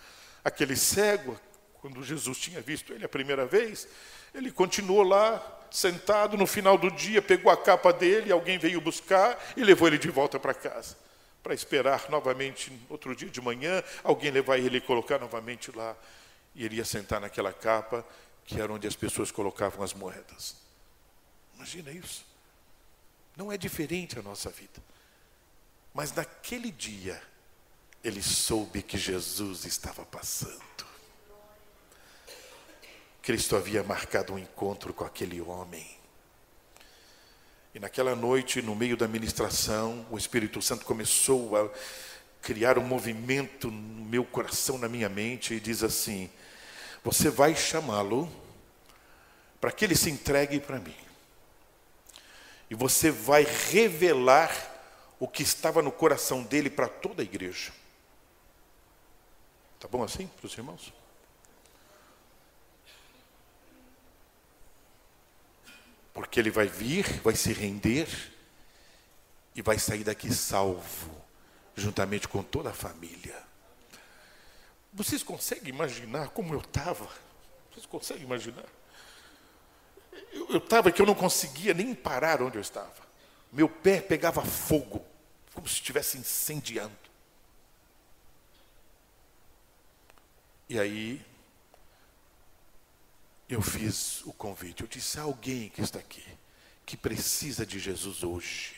[0.45, 1.39] Aquele cego,
[1.81, 3.87] quando Jesus tinha visto ele a primeira vez,
[4.35, 9.39] ele continuou lá, sentado no final do dia, pegou a capa dele, alguém veio buscar
[9.57, 10.97] e levou ele de volta para casa.
[11.43, 15.97] Para esperar novamente, outro dia de manhã, alguém levar ele e colocar novamente lá.
[16.55, 18.07] E ele ia sentar naquela capa,
[18.45, 20.57] que era onde as pessoas colocavam as moedas.
[21.55, 22.25] Imagina isso.
[23.37, 24.81] Não é diferente a nossa vida.
[25.95, 27.21] Mas naquele dia,
[28.03, 30.61] ele soube que Jesus estava passando.
[33.23, 35.87] Cristo havia marcado um encontro com aquele homem.
[37.75, 41.71] E naquela noite, no meio da ministração, o Espírito Santo começou a
[42.43, 46.29] criar um movimento no meu coração, na minha mente, e diz assim:
[47.05, 48.31] Você vai chamá-lo
[49.61, 51.03] para que ele se entregue para mim
[52.73, 54.51] e você vai revelar
[55.21, 57.71] o que estava no coração dele para toda a igreja.
[59.83, 60.93] Tá bom assim para os irmãos?
[66.15, 68.07] Porque ele vai vir, vai se render
[69.57, 71.11] e vai sair daqui salvo,
[71.75, 73.37] juntamente com toda a família.
[74.93, 77.09] Vocês conseguem imaginar como eu estava?
[77.73, 78.67] Vocês conseguem imaginar?
[80.33, 83.03] eu estava que eu não conseguia nem parar onde eu estava.
[83.51, 85.05] Meu pé pegava fogo,
[85.53, 87.02] como se estivesse incendiando.
[90.69, 91.25] E aí,
[93.49, 94.83] eu fiz o convite.
[94.83, 96.25] Eu disse: há alguém que está aqui,
[96.87, 98.77] que precisa de Jesus hoje.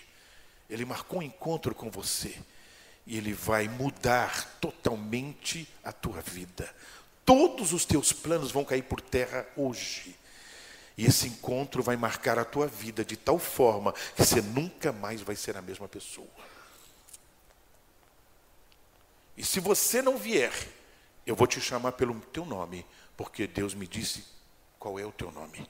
[0.68, 2.36] Ele marcou um encontro com você.
[3.06, 6.74] E ele vai mudar totalmente a tua vida.
[7.24, 10.16] Todos os teus planos vão cair por terra hoje.
[10.96, 15.20] E esse encontro vai marcar a tua vida de tal forma que você nunca mais
[15.20, 16.26] vai ser a mesma pessoa.
[19.36, 20.52] E se você não vier,
[21.26, 22.84] eu vou te chamar pelo teu nome,
[23.16, 24.24] porque Deus me disse
[24.78, 25.68] qual é o teu nome.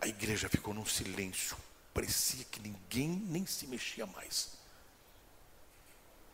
[0.00, 1.56] A igreja ficou num silêncio,
[1.94, 4.50] parecia que ninguém nem se mexia mais.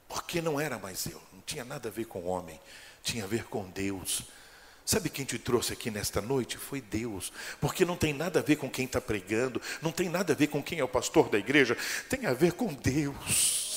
[0.09, 2.59] Porque não era mais eu, não tinha nada a ver com o homem,
[3.03, 4.23] tinha a ver com Deus.
[4.87, 6.57] Sabe quem te trouxe aqui nesta noite?
[6.57, 7.31] Foi Deus.
[7.61, 10.47] Porque não tem nada a ver com quem está pregando, não tem nada a ver
[10.47, 11.77] com quem é o pastor da igreja,
[12.09, 13.68] tem a ver com Deus.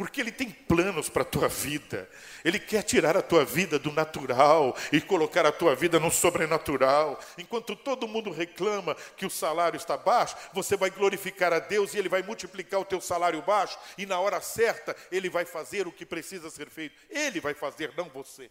[0.00, 2.08] Porque Ele tem planos para a tua vida,
[2.42, 7.20] Ele quer tirar a tua vida do natural e colocar a tua vida no sobrenatural.
[7.36, 11.98] Enquanto todo mundo reclama que o salário está baixo, você vai glorificar a Deus e
[11.98, 15.92] Ele vai multiplicar o teu salário baixo, e na hora certa Ele vai fazer o
[15.92, 16.96] que precisa ser feito.
[17.10, 18.50] Ele vai fazer, não você.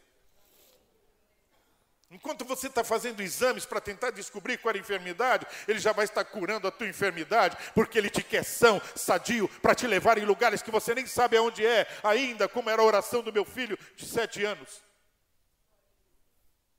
[2.12, 6.06] Enquanto você está fazendo exames para tentar descobrir qual é a enfermidade, ele já vai
[6.06, 10.26] estar curando a tua enfermidade, porque ele te quer são, sadio, para te levar em
[10.26, 13.78] lugares que você nem sabe aonde é, ainda como era a oração do meu filho
[13.96, 14.84] de sete anos.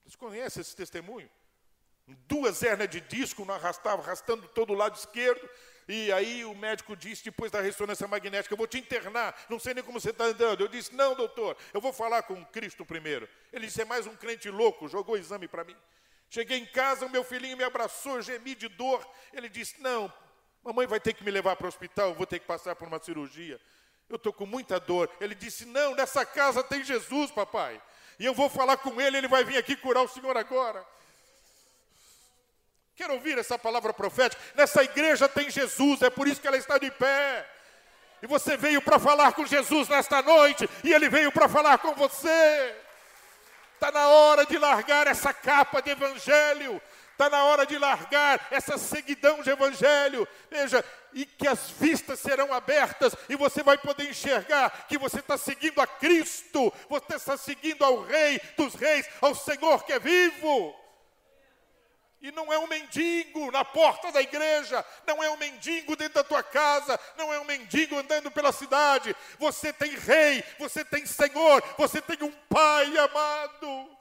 [0.02, 1.30] Vocês conhecem esse testemunho?
[2.26, 5.48] Duas hernias de disco, não arrastava, arrastando todo o lado esquerdo,
[5.92, 9.74] e aí o médico disse, depois da ressonância magnética, eu vou te internar, não sei
[9.74, 10.60] nem como você está andando.
[10.60, 13.28] Eu disse, não, doutor, eu vou falar com Cristo primeiro.
[13.52, 15.74] Ele disse, é mais um crente louco, jogou o exame para mim.
[16.28, 19.04] Cheguei em casa, o meu filhinho me abraçou, gemi de dor.
[19.32, 20.12] Ele disse, não,
[20.62, 22.86] mamãe vai ter que me levar para o hospital, eu vou ter que passar por
[22.86, 23.60] uma cirurgia.
[24.08, 25.10] Eu estou com muita dor.
[25.20, 27.82] Ele disse, não, nessa casa tem Jesus, papai.
[28.16, 30.86] E eu vou falar com ele, ele vai vir aqui curar o senhor agora.
[33.00, 34.42] Quero ouvir essa palavra profética?
[34.54, 37.48] Nessa igreja tem Jesus, é por isso que ela está de pé.
[38.20, 41.94] E você veio para falar com Jesus nesta noite, e ele veio para falar com
[41.94, 42.76] você.
[43.72, 46.78] Está na hora de largar essa capa de evangelho,
[47.12, 50.28] está na hora de largar essa seguidão de evangelho.
[50.50, 50.84] Veja,
[51.14, 55.80] e que as vistas serão abertas e você vai poder enxergar que você está seguindo
[55.80, 60.79] a Cristo, você está seguindo ao Rei dos Reis, ao Senhor que é vivo.
[62.20, 66.24] E não é um mendigo na porta da igreja, não é um mendigo dentro da
[66.24, 69.16] tua casa, não é um mendigo andando pela cidade.
[69.38, 73.96] Você tem rei, você tem Senhor, você tem um Pai amado.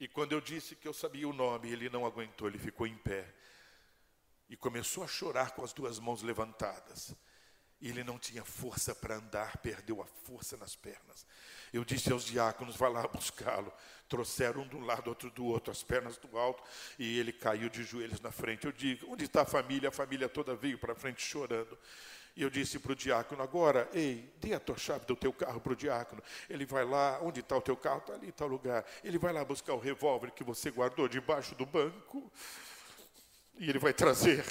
[0.00, 2.96] E quando eu disse que eu sabia o nome, ele não aguentou, ele ficou em
[2.96, 3.34] pé
[4.48, 7.14] e começou a chorar com as duas mãos levantadas.
[7.80, 11.24] E ele não tinha força para andar, perdeu a força nas pernas.
[11.72, 13.72] Eu disse aos diáconos: vai lá buscá-lo.
[14.08, 16.62] Trouxeram um de um lado, outro do outro, as pernas do alto,
[16.98, 18.66] e ele caiu de joelhos na frente.
[18.66, 19.90] Eu digo: onde está a família?
[19.90, 21.78] A família toda veio para frente chorando.
[22.34, 25.60] E eu disse para o diácono: agora, ei, dê a tua chave do teu carro
[25.60, 26.22] para o diácono.
[26.50, 27.98] Ele vai lá, onde está o teu carro?
[27.98, 28.84] Está ali, tal lugar.
[29.04, 32.32] Ele vai lá buscar o revólver que você guardou debaixo do banco.
[33.56, 34.44] E ele vai trazer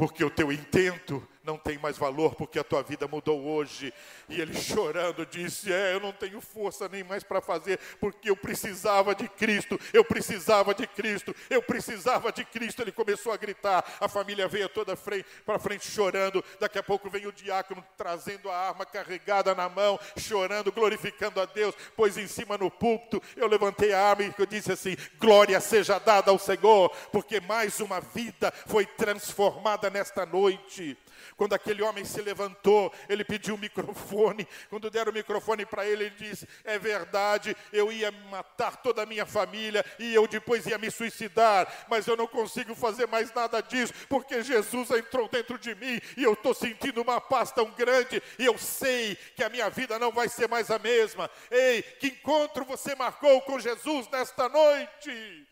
[0.00, 3.92] porque o teu intento não tem mais valor, porque a tua vida mudou hoje.
[4.28, 8.36] E ele chorando disse: É, eu não tenho força nem mais para fazer, porque eu
[8.36, 12.82] precisava de Cristo, eu precisava de Cristo, eu precisava de Cristo.
[12.82, 14.96] Ele começou a gritar, a família veio toda
[15.44, 16.44] para frente chorando.
[16.60, 21.46] Daqui a pouco vem o diácono trazendo a arma carregada na mão, chorando, glorificando a
[21.46, 25.60] Deus, pois em cima no púlpito eu levantei a arma e eu disse assim: Glória
[25.60, 30.96] seja dada ao Senhor, porque mais uma vida foi transformada nesta noite.
[31.40, 34.46] Quando aquele homem se levantou, ele pediu o microfone.
[34.68, 39.06] Quando deram o microfone para ele, ele disse: É verdade, eu ia matar toda a
[39.06, 43.62] minha família e eu depois ia me suicidar, mas eu não consigo fazer mais nada
[43.62, 48.22] disso, porque Jesus entrou dentro de mim e eu estou sentindo uma paz tão grande
[48.38, 51.30] e eu sei que a minha vida não vai ser mais a mesma.
[51.50, 55.49] Ei, que encontro você marcou com Jesus nesta noite?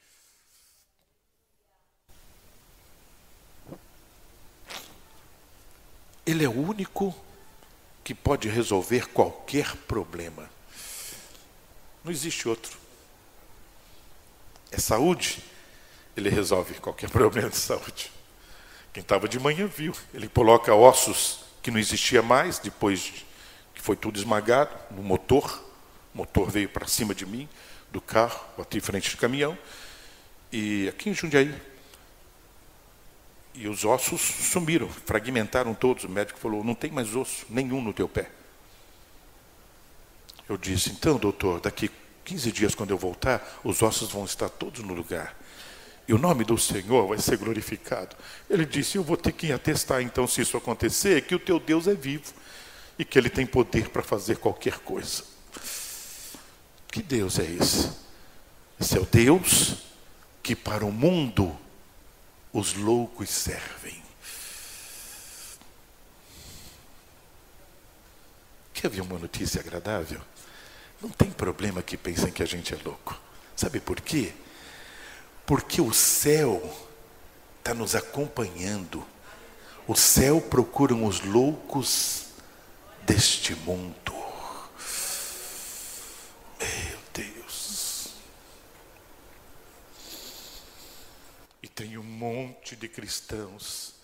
[6.29, 7.17] Ele é o único
[8.05, 10.47] que pode resolver qualquer problema.
[12.05, 12.77] Não existe outro.
[14.71, 15.43] É saúde,
[16.15, 18.13] ele resolve qualquer problema de saúde.
[18.93, 19.95] Quem estava de manhã viu.
[20.13, 23.25] Ele coloca ossos que não existia mais, depois
[23.75, 25.65] que foi tudo esmagado, no motor.
[26.15, 27.49] O motor veio para cima de mim,
[27.91, 29.57] do carro, bati em frente do caminhão.
[30.53, 31.55] E aqui em Jundiaí,
[33.59, 36.05] e os ossos sumiram, fragmentaram todos.
[36.05, 38.31] O médico falou: não tem mais osso nenhum no teu pé.
[40.49, 41.91] Eu disse: então, doutor, daqui
[42.25, 45.37] 15 dias, quando eu voltar, os ossos vão estar todos no lugar.
[46.07, 48.17] E o nome do Senhor vai ser glorificado.
[48.49, 51.87] Ele disse: Eu vou ter que atestar, então, se isso acontecer, que o teu Deus
[51.87, 52.33] é vivo
[52.99, 55.23] e que ele tem poder para fazer qualquer coisa.
[56.91, 57.91] Que Deus é esse?
[58.81, 59.77] Esse é o Deus
[60.43, 61.55] que para o mundo
[62.53, 64.03] os loucos servem.
[68.73, 70.21] Quer ver uma notícia agradável?
[71.01, 73.19] Não tem problema que pensem que a gente é louco.
[73.57, 74.33] Sabe por quê?
[75.45, 76.63] Porque o céu
[77.59, 79.05] está nos acompanhando.
[79.87, 82.27] O céu procuram os loucos
[83.05, 84.19] deste mundo.
[91.79, 93.95] Tem um monte de cristãos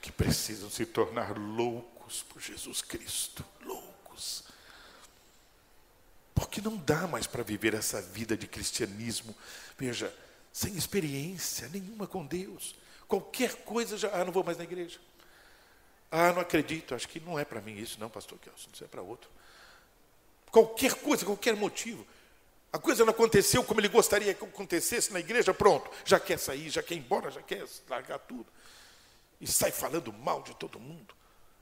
[0.00, 3.44] que precisam se tornar loucos por Jesus Cristo.
[3.64, 4.44] Loucos.
[6.32, 9.34] Porque não dá mais para viver essa vida de cristianismo,
[9.76, 10.14] veja,
[10.52, 12.76] sem experiência nenhuma com Deus.
[13.08, 14.08] Qualquer coisa já.
[14.12, 15.00] Ah, não vou mais na igreja.
[16.12, 18.86] Ah, não acredito, acho que não é para mim isso, não, pastor Kelson, isso é
[18.86, 19.28] para outro.
[20.52, 22.06] Qualquer coisa, qualquer motivo.
[22.72, 26.70] A coisa não aconteceu como ele gostaria que acontecesse na igreja, pronto, já quer sair,
[26.70, 28.46] já quer ir embora, já quer largar tudo.
[29.40, 31.14] E sai falando mal de todo mundo.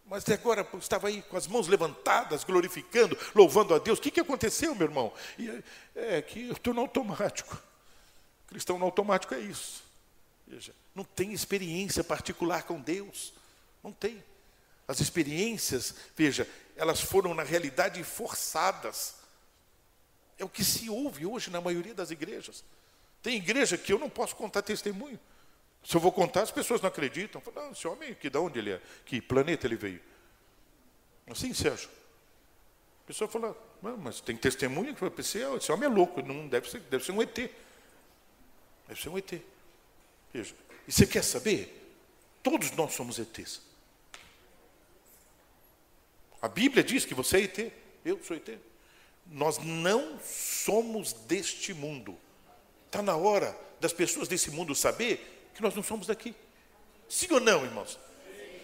[0.09, 3.99] Mas agora estava aí com as mãos levantadas, glorificando, louvando a Deus.
[3.99, 5.13] O que, que aconteceu, meu irmão?
[5.39, 5.63] E,
[5.95, 7.61] é que eu estou no automático.
[8.47, 9.83] Cristão no automático é isso.
[10.47, 13.35] Veja, não tem experiência particular com Deus.
[13.85, 14.25] Não tem.
[14.87, 19.18] As experiências, veja, elas foram na realidade forçadas.
[20.39, 22.65] É o que se ouve hoje na maioria das igrejas.
[23.23, 25.19] Tem igreja que eu não posso contar testemunho.
[25.85, 27.41] Se eu vou contar, as pessoas não acreditam.
[27.41, 28.83] Falam, não, esse homem, que de onde ele é?
[29.05, 30.01] Que planeta ele veio?
[31.27, 31.89] Assim, Sérgio.
[33.05, 33.57] A pessoa fala,
[33.99, 37.23] mas tem testemunho que esse, esse homem é louco, não deve ser, deve ser um
[37.23, 37.35] ET.
[37.35, 39.33] Deve ser um ET.
[40.33, 40.55] Veja.
[40.87, 41.75] E você quer saber?
[42.43, 43.63] Todos nós somos ETs.
[46.41, 47.73] A Bíblia diz que você é ET.
[48.05, 48.59] Eu sou ET.
[49.31, 52.17] Nós não somos deste mundo.
[52.87, 56.35] Está na hora das pessoas desse mundo saber que nós não somos daqui.
[57.09, 57.99] Sim ou não, irmãos?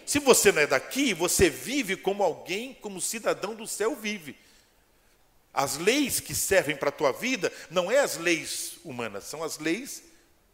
[0.05, 4.37] Se você não é daqui, você vive como alguém, como cidadão do céu vive.
[5.53, 9.57] As leis que servem para a tua vida não é as leis humanas, são as
[9.57, 10.03] leis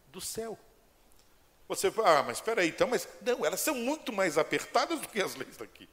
[0.08, 0.58] do céu.
[1.68, 5.08] Você fala, ah, mas espera aí, então, mas não, elas são muito mais apertadas do
[5.08, 5.88] que as leis daqui.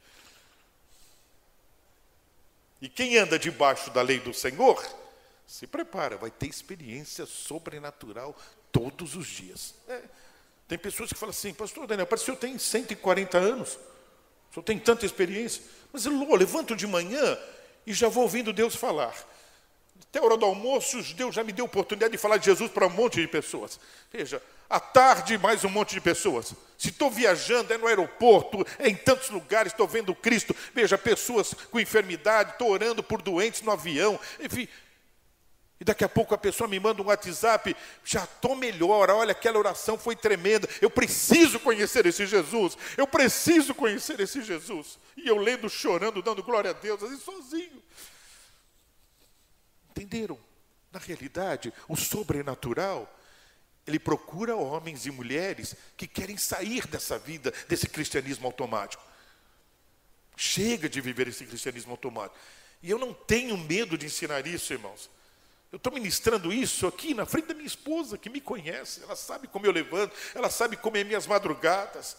[2.80, 4.82] E quem anda debaixo da lei do Senhor,
[5.46, 8.36] se prepara, vai ter experiência sobrenatural
[8.72, 9.74] todos os dias.
[9.88, 10.00] É.
[10.68, 13.78] Tem pessoas que falam assim, pastor Daniel, parece que eu tenho 140 anos.
[14.50, 15.62] O senhor tem tanta experiência.
[15.92, 17.38] Mas eu levanto de manhã
[17.86, 19.14] e já vou ouvindo Deus falar.
[20.08, 22.86] Até a hora do almoço, Deus já me deu oportunidade de falar de Jesus para
[22.86, 23.78] um monte de pessoas.
[24.12, 24.40] Veja,
[24.70, 26.54] à tarde, mais um monte de pessoas.
[26.78, 30.54] Se estou viajando, é no aeroporto, é em tantos lugares, estou vendo Cristo.
[30.72, 34.18] Veja, pessoas com enfermidade, estou orando por doentes no avião.
[34.38, 34.68] Enfim,
[35.80, 39.58] e daqui a pouco a pessoa me manda um WhatsApp, já estou melhor, olha, aquela
[39.58, 40.68] oração foi tremenda.
[40.80, 44.98] Eu preciso conhecer esse Jesus, eu preciso conhecer esse Jesus.
[45.16, 47.82] E eu lendo, chorando, dando glória a Deus, assim sozinho.
[49.90, 50.38] Entenderam?
[50.92, 53.08] Na realidade, o sobrenatural,
[53.90, 59.02] ele procura homens e mulheres que querem sair dessa vida, desse cristianismo automático.
[60.36, 62.38] Chega de viver esse cristianismo automático.
[62.82, 65.10] E eu não tenho medo de ensinar isso, irmãos.
[65.70, 69.46] Eu estou ministrando isso aqui na frente da minha esposa, que me conhece, ela sabe
[69.46, 72.16] como eu levanto, ela sabe como é minhas madrugadas.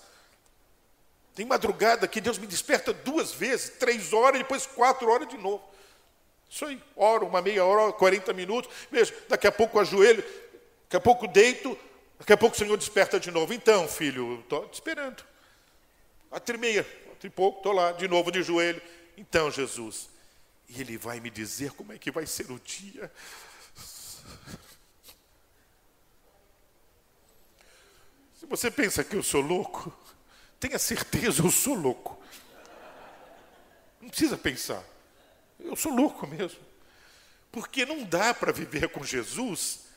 [1.36, 5.64] Tem madrugada que Deus me desperta duas vezes, três horas, depois quatro horas de novo.
[6.50, 10.24] Isso aí, oro uma meia hora, 40 minutos, veja, daqui a pouco ajoelho,
[10.92, 11.80] daqui a pouco deito,
[12.20, 13.54] daqui a pouco o Senhor desperta de novo.
[13.54, 15.24] Então, filho, estou te esperando.
[16.30, 18.82] Quatro e meia, quatro e pouco, estou lá, de novo de joelho.
[19.16, 20.10] Então, Jesus,
[20.68, 23.10] e Ele vai me dizer como é que vai ser o dia.
[28.38, 29.98] Se você pensa que eu sou louco,
[30.60, 32.22] tenha certeza, eu sou louco.
[34.02, 34.84] Não precisa pensar.
[35.58, 36.60] Eu sou louco mesmo.
[37.50, 39.91] Porque não dá para viver com Jesus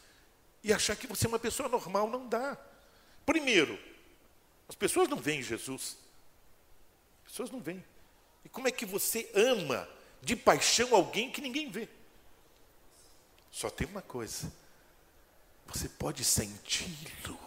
[0.65, 2.59] e achar que você é uma pessoa normal, não dá.
[3.25, 3.79] Primeiro,
[4.67, 5.99] as pessoas não veem Jesus.
[7.25, 7.85] As pessoas não veem.
[8.45, 9.87] E como é que você ama
[10.25, 11.89] de paixão alguém que ninguém vê.
[13.51, 14.51] Só tem uma coisa:
[15.67, 17.39] você pode senti-lo,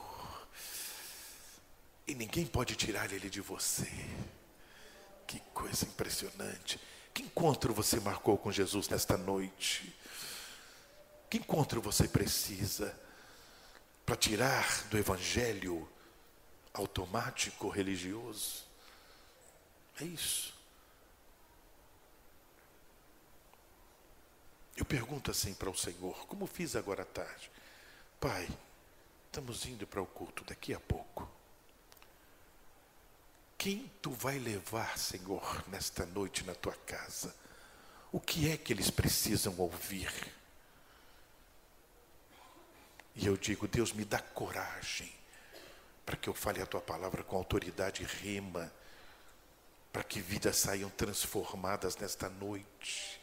[2.08, 3.92] e ninguém pode tirar ele de você.
[5.26, 6.80] Que coisa impressionante.
[7.14, 9.94] Que encontro você marcou com Jesus nesta noite?
[11.30, 12.98] Que encontro você precisa
[14.08, 15.86] para tirar do evangelho
[16.74, 18.64] automático religioso?
[20.00, 20.54] É isso.
[24.78, 27.52] Eu pergunto assim para o Senhor, como fiz agora à tarde.
[28.18, 28.48] Pai,
[29.26, 31.30] estamos indo para o culto daqui a pouco.
[33.58, 37.36] Quem tu vai levar, Senhor, nesta noite na tua casa?
[38.10, 40.37] O que é que eles precisam ouvir?
[43.18, 45.12] E eu digo, Deus, me dá coragem
[46.06, 48.72] para que eu fale a tua palavra com autoridade rema,
[49.92, 53.20] para que vidas saiam transformadas nesta noite.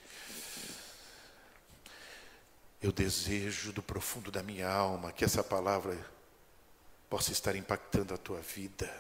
[2.83, 5.97] Eu desejo do profundo da minha alma que essa palavra
[7.09, 8.93] possa estar impactando a tua vida.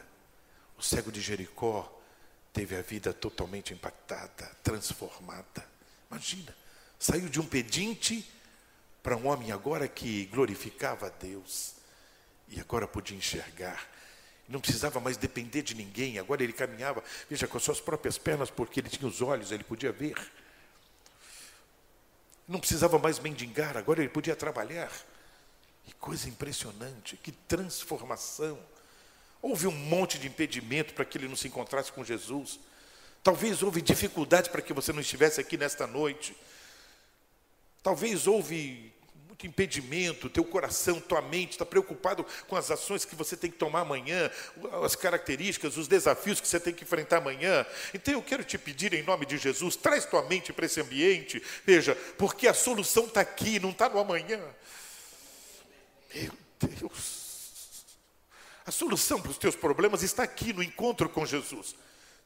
[0.78, 2.01] O cego de Jericó
[2.53, 5.68] teve a vida totalmente impactada, transformada.
[6.09, 6.57] Imagina,
[6.99, 8.32] saiu de um pedinte
[9.05, 11.74] para um homem agora que glorificava a Deus
[12.48, 13.86] e agora podia enxergar.
[14.48, 18.50] Não precisava mais depender de ninguém, agora ele caminhava, veja, com as suas próprias pernas,
[18.50, 20.14] porque ele tinha os olhos, ele podia ver.
[22.48, 24.90] Não precisava mais mendigar, agora ele podia trabalhar.
[25.84, 28.59] Que coisa impressionante, que transformação.
[29.42, 32.59] Houve um monte de impedimento para que ele não se encontrasse com Jesus.
[33.22, 36.34] Talvez houve dificuldades para que você não estivesse aqui nesta noite.
[37.82, 38.93] Talvez houve
[39.35, 43.59] muito impedimento, teu coração, tua mente está preocupado com as ações que você tem que
[43.59, 44.30] tomar amanhã,
[44.85, 47.66] as características, os desafios que você tem que enfrentar amanhã.
[47.93, 51.43] Então eu quero te pedir em nome de Jesus, traz tua mente para esse ambiente,
[51.66, 54.41] veja, porque a solução está aqui, não está no amanhã.
[56.14, 57.24] Meu Deus.
[58.64, 61.74] A solução para os teus problemas está aqui no encontro com Jesus.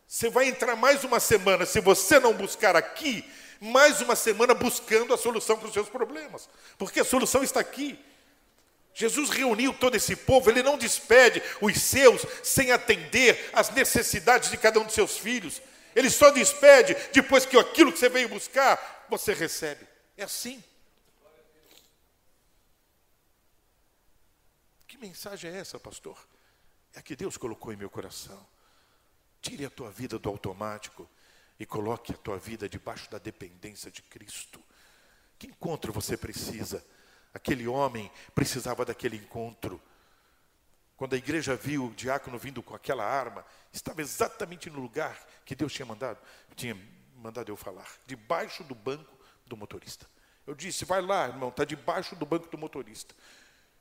[0.06, 3.24] Você vai entrar mais uma semana, se você não buscar aqui,
[3.60, 7.98] mais uma semana buscando a solução para os seus problemas, porque a solução está aqui.
[8.94, 14.56] Jesus reuniu todo esse povo, ele não despede os seus sem atender às necessidades de
[14.56, 15.62] cada um de seus filhos.
[15.94, 19.86] Ele só despede depois que aquilo que você veio buscar, você recebe.
[20.16, 20.62] É assim.
[24.86, 26.18] Que mensagem é essa, pastor?
[26.94, 28.44] É a que Deus colocou em meu coração.
[29.40, 31.08] Tire a tua vida do automático
[31.58, 34.62] e coloque a tua vida debaixo da dependência de Cristo.
[35.38, 36.84] Que encontro você precisa?
[37.32, 39.80] Aquele homem precisava daquele encontro.
[40.96, 45.54] Quando a igreja viu o diácono vindo com aquela arma, estava exatamente no lugar que
[45.54, 46.18] Deus tinha mandado,
[46.56, 46.76] tinha
[47.16, 50.06] mandado eu falar, debaixo do banco do motorista.
[50.46, 53.14] Eu disse: "Vai lá, irmão, está debaixo do banco do motorista".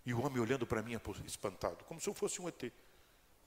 [0.06, 2.72] E o homem olhando para mim espantado, como se eu fosse um ET.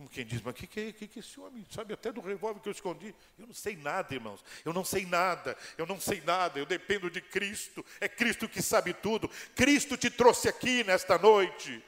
[0.00, 2.58] Como quem diz, mas o que, que, que, que esse homem sabe até do revólver
[2.58, 3.14] que eu escondi?
[3.38, 4.42] Eu não sei nada, irmãos.
[4.64, 5.54] Eu não sei nada.
[5.76, 6.58] Eu não sei nada.
[6.58, 7.84] Eu dependo de Cristo.
[8.00, 9.28] É Cristo que sabe tudo.
[9.54, 11.84] Cristo te trouxe aqui nesta noite.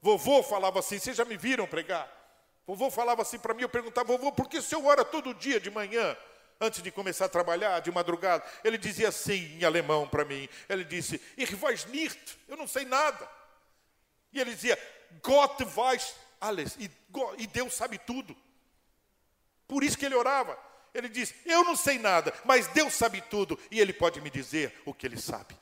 [0.00, 2.10] Vovô falava assim, vocês já me viram pregar?
[2.66, 5.60] Vovô falava assim para mim, eu perguntava, vovô, por que o senhor ora todo dia
[5.60, 6.16] de manhã?
[6.58, 10.48] Antes de começar a trabalhar, de madrugada, ele dizia assim em alemão para mim.
[10.66, 13.28] Ele disse, Ich weiß nicht, eu não sei nada.
[14.32, 14.78] E ele dizia,
[15.22, 16.90] Gott weiß alles, e,
[17.38, 18.36] e Deus sabe tudo.
[19.68, 20.58] Por isso que ele orava.
[20.92, 24.80] Ele diz: Eu não sei nada, mas Deus sabe tudo e Ele pode me dizer
[24.84, 25.56] o que Ele sabe.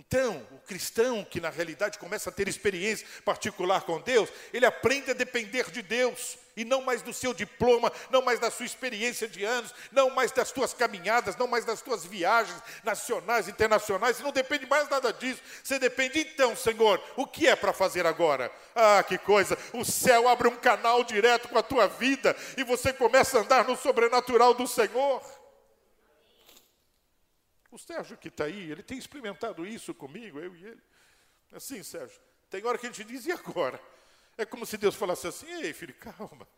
[0.00, 5.10] Então, o cristão que na realidade começa a ter experiência particular com Deus, ele aprende
[5.10, 9.28] a depender de Deus e não mais do seu diploma, não mais da sua experiência
[9.28, 14.32] de anos, não mais das tuas caminhadas, não mais das tuas viagens nacionais, internacionais, não
[14.32, 15.42] depende mais nada disso.
[15.62, 18.50] Você depende então, Senhor, o que é para fazer agora?
[18.74, 19.58] Ah, que coisa!
[19.74, 23.66] O céu abre um canal direto com a tua vida e você começa a andar
[23.66, 25.39] no sobrenatural do Senhor.
[27.70, 30.82] O Sérgio que está aí, ele tem experimentado isso comigo, eu e ele.
[31.52, 33.80] Assim, Sérgio, tem hora que a gente diz, e agora?
[34.36, 36.48] É como se Deus falasse assim, ei filho, calma,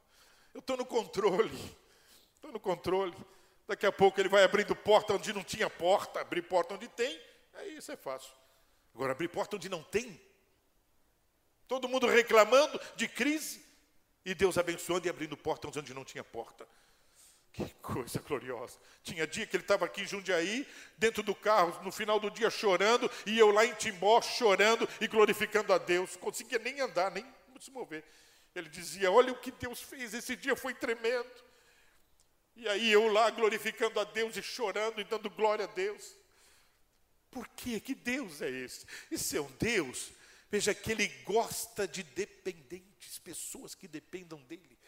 [0.54, 1.76] eu estou no controle,
[2.34, 3.16] estou no controle.
[3.66, 7.20] Daqui a pouco ele vai abrindo porta onde não tinha porta, abrir porta onde tem,
[7.54, 8.32] aí isso é fácil.
[8.94, 10.20] Agora, abrir porta onde não tem.
[11.66, 13.64] Todo mundo reclamando de crise,
[14.24, 16.66] e Deus abençoando e abrindo porta onde não tinha porta.
[17.53, 18.78] Que coisa gloriosa.
[19.03, 22.48] Tinha dia que ele estava aqui em Jundiaí, dentro do carro, no final do dia
[22.48, 26.16] chorando, e eu lá em Timbó chorando e glorificando a Deus.
[26.16, 27.26] Conseguia nem andar, nem
[27.61, 28.03] se mover.
[28.55, 31.30] Ele dizia: Olha o que Deus fez, esse dia foi tremendo.
[32.57, 36.16] E aí eu lá glorificando a Deus e chorando e dando glória a Deus.
[37.30, 37.80] Por quê?
[37.80, 38.86] Que Deus é esse?
[39.11, 40.12] Esse é um Deus,
[40.50, 44.78] veja que ele gosta de dependentes, pessoas que dependam dele.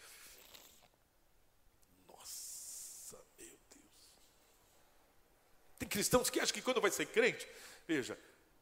[5.85, 7.47] Tem cristãos que acham que quando vai ser crente,
[7.87, 8.19] veja,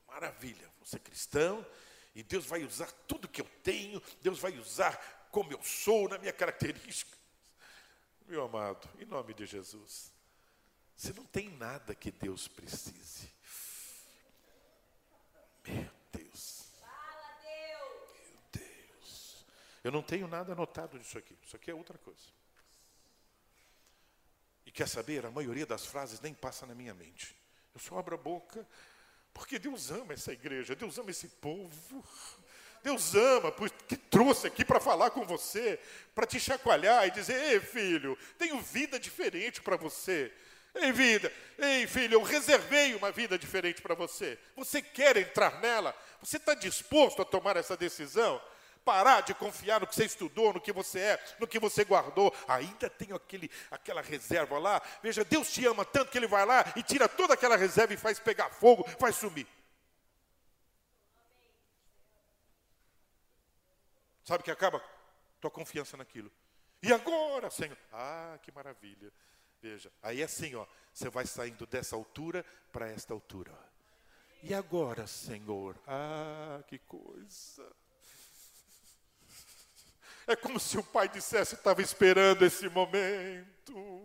[0.08, 1.64] maravilha, ser cristão
[2.16, 6.18] e Deus vai usar tudo que eu tenho, Deus vai usar como eu sou, na
[6.18, 7.16] minha característica.
[8.26, 10.12] Meu amado, em nome de Jesus,
[10.96, 13.30] você não tem nada que Deus precise.
[15.64, 16.72] Meu Deus.
[16.80, 18.16] Fala, Deus.
[18.26, 19.46] Meu Deus.
[19.84, 21.38] Eu não tenho nada anotado disso aqui.
[21.40, 22.41] Isso aqui é outra coisa.
[24.72, 25.26] Quer saber?
[25.26, 27.36] A maioria das frases nem passa na minha mente.
[27.74, 28.66] Eu só abro a boca
[29.32, 32.04] porque Deus ama essa igreja, Deus ama esse povo.
[32.82, 33.54] Deus ama,
[33.86, 35.78] que trouxe aqui para falar com você,
[36.14, 40.32] para te chacoalhar e dizer: Ei, filho, tenho vida diferente para você.
[40.74, 44.38] Ei, vida, ei, filho, eu reservei uma vida diferente para você.
[44.56, 45.94] Você quer entrar nela?
[46.20, 48.40] Você está disposto a tomar essa decisão?
[48.84, 52.34] Parar de confiar no que você estudou, no que você é, no que você guardou.
[52.48, 54.80] Ainda tem aquele, aquela reserva lá.
[55.02, 57.96] Veja, Deus te ama tanto que Ele vai lá e tira toda aquela reserva e
[57.96, 59.46] faz pegar fogo, faz sumir.
[64.24, 64.82] Sabe que acaba?
[65.40, 66.30] Tua confiança naquilo.
[66.82, 67.76] E agora, Senhor?
[67.92, 69.12] Ah, que maravilha.
[69.60, 73.52] Veja, aí é assim, ó, você vai saindo dessa altura para esta altura.
[74.42, 75.78] E agora, Senhor?
[75.86, 77.70] Ah, que coisa.
[80.26, 84.01] É como se o pai dissesse: estava esperando esse momento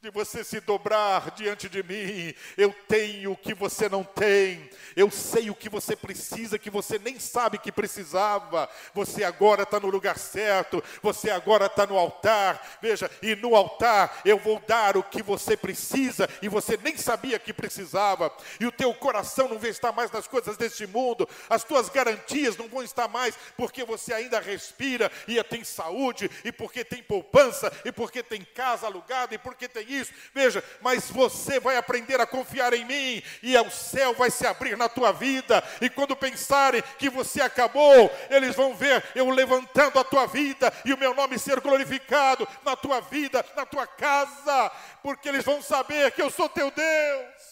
[0.00, 2.32] de você se dobrar diante de mim.
[2.56, 4.70] Eu tenho o que você não tem.
[4.94, 8.70] Eu sei o que você precisa, que você nem sabe que precisava.
[8.94, 10.82] Você agora está no lugar certo.
[11.02, 12.78] Você agora está no altar.
[12.80, 17.38] Veja, e no altar eu vou dar o que você precisa e você nem sabia
[17.38, 18.32] que precisava.
[18.60, 21.28] E o teu coração não vai estar mais nas coisas deste mundo.
[21.50, 26.52] As tuas garantias não vão estar mais porque você ainda respira e tem saúde e
[26.52, 30.12] porque tem poupança e porque tem casa alugada e porque tem isso.
[30.34, 34.76] Veja, mas você vai aprender a confiar em mim e o céu vai se abrir
[34.76, 35.62] na tua vida.
[35.80, 40.92] E quando pensarem que você acabou, eles vão ver eu levantando a tua vida e
[40.92, 44.70] o meu nome ser glorificado na tua vida, na tua casa,
[45.02, 47.48] porque eles vão saber que eu sou teu Deus.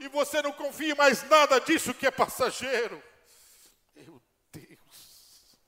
[0.00, 3.02] E você não confia mais nada disso que é passageiro.
[3.94, 4.20] Meu
[4.50, 5.58] Deus.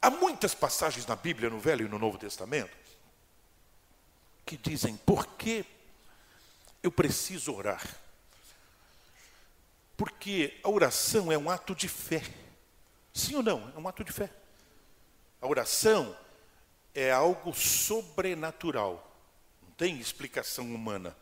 [0.00, 2.76] Há muitas passagens na Bíblia, no Velho e no Novo Testamento,
[4.46, 5.64] que dizem por que
[6.82, 7.84] eu preciso orar.
[9.96, 12.22] Porque a oração é um ato de fé.
[13.12, 13.72] Sim ou não?
[13.74, 14.30] É um ato de fé.
[15.40, 16.16] A oração
[16.94, 19.12] é algo sobrenatural.
[19.60, 21.16] Não tem explicação humana.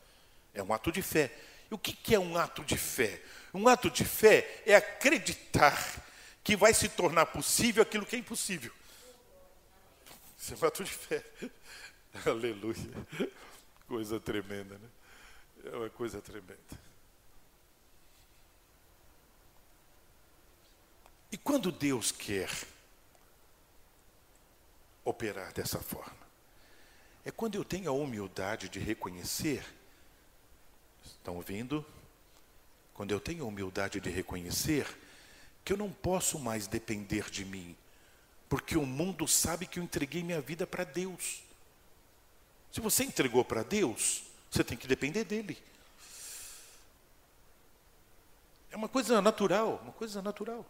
[0.53, 1.33] É um ato de fé.
[1.71, 3.23] E o que é um ato de fé?
[3.53, 6.06] Um ato de fé é acreditar
[6.47, 8.73] que vai se tornar possível aquilo que é impossível.
[10.63, 11.25] Um ato de fé.
[12.25, 12.77] Aleluia.
[13.89, 14.89] Coisa tremenda, né?
[15.65, 16.57] É uma coisa tremenda.
[21.33, 22.49] E quando Deus quer
[25.05, 26.27] operar dessa forma?
[27.25, 29.67] É quando eu tenho a humildade de reconhecer,
[31.05, 31.85] estão ouvindo?
[32.95, 34.87] Quando eu tenho a humildade de reconhecer
[35.67, 37.77] que eu não posso mais depender de mim,
[38.49, 41.43] porque o mundo sabe que eu entreguei minha vida para Deus.
[42.71, 45.59] Se você entregou para Deus, você tem que depender dele.
[48.71, 50.65] É uma coisa natural, uma coisa natural.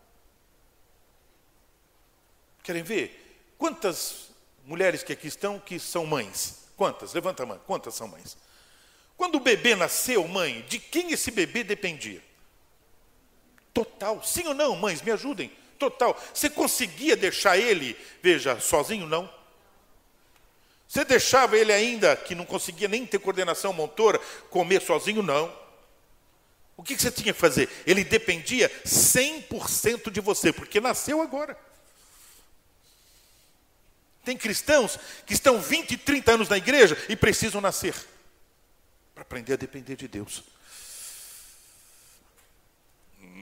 [2.62, 3.52] Querem ver?
[3.58, 4.30] Quantas
[4.64, 6.70] mulheres que aqui estão que são mães?
[6.74, 7.12] Quantas?
[7.12, 7.60] Levanta a mão.
[7.66, 8.34] Quantas são mães?
[9.14, 12.24] Quando o bebê nasceu, mãe, de quem esse bebê dependia?
[13.76, 14.22] Total.
[14.24, 15.02] Sim ou não, mães?
[15.02, 15.52] Me ajudem.
[15.78, 16.18] Total.
[16.32, 19.06] Você conseguia deixar ele, veja, sozinho?
[19.06, 19.30] Não.
[20.88, 24.18] Você deixava ele ainda, que não conseguia nem ter coordenação motora,
[24.48, 25.22] comer sozinho?
[25.22, 25.54] Não.
[26.74, 27.68] O que você tinha que fazer?
[27.86, 31.58] Ele dependia 100% de você, porque nasceu agora.
[34.24, 37.94] Tem cristãos que estão 20, 30 anos na igreja e precisam nascer
[39.14, 40.42] para aprender a depender de Deus.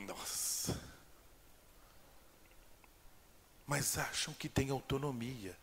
[0.06, 0.78] Nossa.
[3.66, 5.56] Mas acham que têm autonomia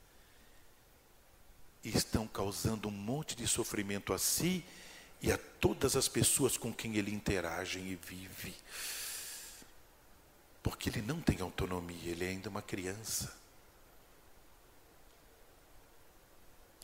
[1.83, 4.63] e estão causando um monte de sofrimento a si
[5.21, 8.55] e a todas as pessoas com quem ele interage e vive.
[10.63, 13.35] Porque ele não tem autonomia, ele é ainda uma criança.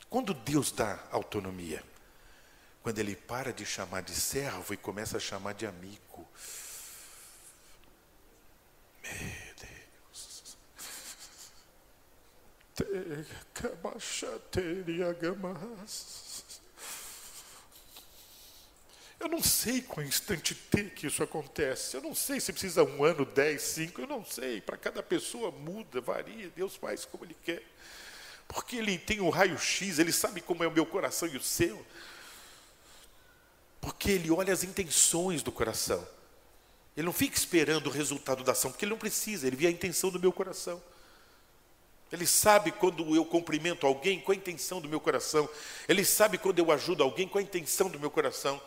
[0.08, 1.84] Quando Deus dá autonomia?
[2.82, 6.26] Quando ele para de chamar de servo e começa a chamar de amigo.
[9.02, 10.56] Meu Deus.
[19.20, 21.96] Eu não sei qual instante T que isso acontece.
[21.96, 24.00] Eu não sei se precisa um ano, dez, cinco.
[24.00, 24.60] Eu não sei.
[24.60, 26.48] Para cada pessoa muda, varia.
[26.50, 27.64] Deus faz como Ele quer
[28.48, 31.84] porque ele tem o raio-x, ele sabe como é o meu coração e o seu.
[33.78, 36.04] Porque ele olha as intenções do coração.
[36.96, 39.70] Ele não fica esperando o resultado da ação, porque ele não precisa, ele vê a
[39.70, 40.82] intenção do meu coração.
[42.10, 45.48] Ele sabe quando eu cumprimento alguém, qual a intenção do meu coração.
[45.86, 48.60] Ele sabe quando eu ajudo alguém, qual a intenção do meu coração.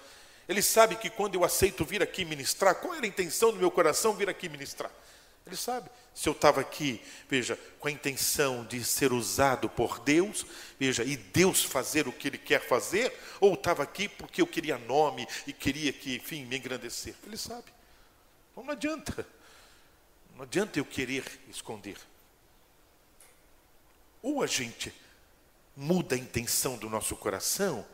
[0.48, 3.72] Ele sabe que quando eu aceito vir aqui ministrar, qual era a intenção do meu
[3.72, 4.92] coração vir aqui ministrar.
[5.46, 5.90] Ele sabe.
[6.14, 10.46] Se eu estava aqui, veja, com a intenção de ser usado por Deus,
[10.80, 14.78] veja, e Deus fazer o que Ele quer fazer, ou estava aqui porque eu queria
[14.78, 17.16] nome e queria que, enfim, me engrandecer.
[17.26, 17.74] Ele sabe.
[18.52, 19.26] Então não adianta.
[20.36, 21.98] Não adianta eu querer esconder.
[24.22, 24.94] Ou a gente
[25.76, 27.86] muda a intenção do nosso coração,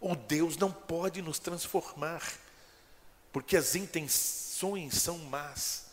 [0.00, 2.22] ou Deus não pode nos transformar,
[3.32, 5.86] porque as intenções são más.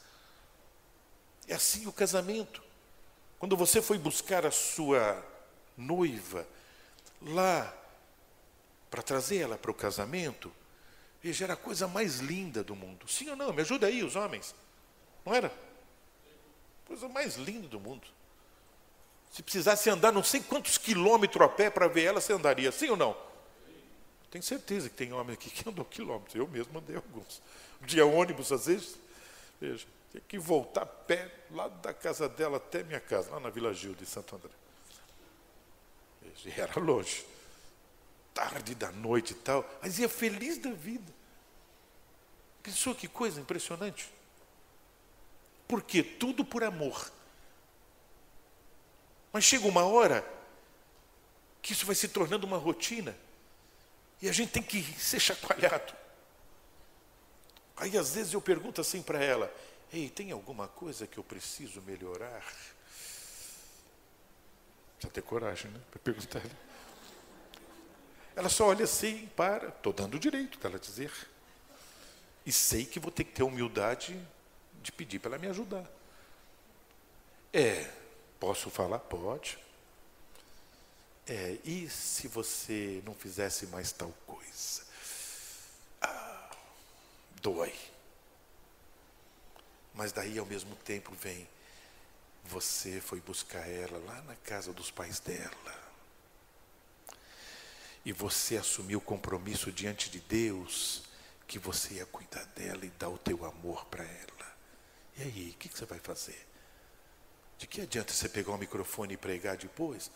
[1.48, 2.62] É assim o casamento.
[3.38, 5.26] Quando você foi buscar a sua
[5.78, 6.46] noiva
[7.22, 7.74] lá
[8.90, 10.52] para trazer ela para o casamento,
[11.22, 13.08] veja, era a coisa mais linda do mundo.
[13.08, 13.54] Sim ou não?
[13.54, 14.54] Me ajuda aí, os homens.
[15.26, 15.54] Não era?
[16.86, 18.08] Coisa mais linda do mundo.
[19.32, 22.90] Se precisasse andar não sei quantos quilômetros a pé para ver ela, você andaria, sim
[22.90, 23.16] ou não?
[24.32, 26.36] Tenho certeza que tem homem aqui que andou quilômetros.
[26.36, 27.42] Eu mesmo andei alguns.
[27.82, 28.96] Dia ônibus, às vezes.
[29.60, 29.86] Veja.
[30.12, 33.74] Tinha que voltar a pé, lá da casa dela até minha casa, lá na Vila
[33.74, 34.50] Gil de Santo André.
[36.46, 37.26] E era longe.
[38.34, 41.14] Tarde da noite e tal, mas ia feliz da vida.
[42.64, 44.10] Pensou que coisa impressionante?
[45.68, 47.12] Porque tudo por amor.
[49.32, 50.26] Mas chega uma hora
[51.62, 53.16] que isso vai se tornando uma rotina.
[54.22, 55.94] E a gente tem que ser chacoalhado.
[57.78, 59.54] Aí às vezes eu pergunto assim para ela:
[59.92, 62.44] Ei, tem alguma coisa que eu preciso melhorar?
[64.96, 65.80] Precisa ter coragem, né?
[65.90, 66.42] Para perguntar.
[68.36, 71.12] Ela só olha assim, para, estou dando o direito dela dizer.
[72.46, 74.20] E sei que vou ter que ter humildade
[74.82, 75.86] de pedir para ela me ajudar.
[77.54, 77.90] É,
[78.40, 79.00] posso falar?
[79.00, 79.58] Pode.
[81.28, 84.84] É, e se você não fizesse mais tal coisa?
[86.02, 86.50] Ah,
[87.42, 87.74] dói.
[89.94, 91.48] Mas daí ao mesmo tempo vem,
[92.46, 95.90] você foi buscar ela lá na casa dos pais dela.
[98.04, 101.04] E você assumiu o compromisso diante de Deus
[101.48, 104.58] que você ia cuidar dela e dar o teu amor para ela.
[105.18, 106.49] E aí, o que, que você vai fazer?
[107.60, 110.10] De que adianta você pegar o microfone e pregar depois,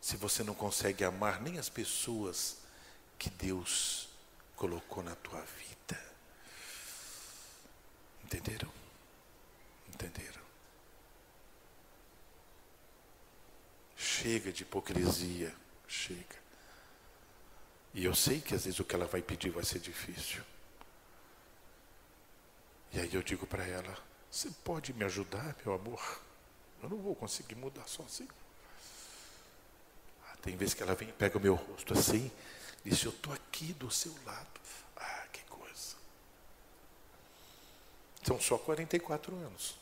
[0.00, 2.56] se você não consegue amar nem as pessoas
[3.16, 4.08] que Deus
[4.56, 6.04] colocou na tua vida?
[8.24, 8.68] Entenderam?
[9.94, 10.42] Entenderam?
[13.96, 15.54] Chega de hipocrisia,
[15.86, 16.42] chega.
[17.94, 20.42] E eu sei que às vezes o que ela vai pedir vai ser difícil.
[22.92, 23.96] E aí eu digo para ela:
[24.28, 26.31] Você pode me ajudar, meu amor?
[26.82, 28.32] Eu não vou conseguir mudar sozinho.
[30.26, 32.30] Ah, tem vezes que ela vem e pega o meu rosto assim,
[32.84, 34.60] diz: Eu estou aqui do seu lado.
[34.96, 35.96] Ah, que coisa.
[38.24, 39.76] São só 44 anos.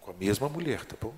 [0.00, 1.14] Com a mesma mulher, tá bom?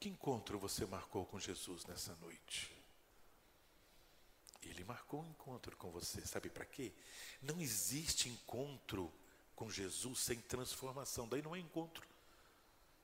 [0.00, 2.81] Que encontro você marcou com Jesus nessa noite?
[4.68, 6.92] Ele marcou um encontro com você, sabe para quê?
[7.40, 9.12] Não existe encontro
[9.54, 12.06] com Jesus sem transformação, daí não é encontro.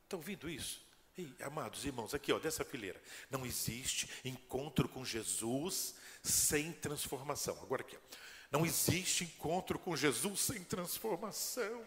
[0.04, 0.86] Está ouvindo isso?
[1.16, 3.00] Ei, amados irmãos, aqui ó, dessa fileira.
[3.30, 7.58] Não existe encontro com Jesus sem transformação.
[7.60, 8.16] Agora aqui, ó.
[8.50, 11.84] não existe encontro com Jesus sem transformação.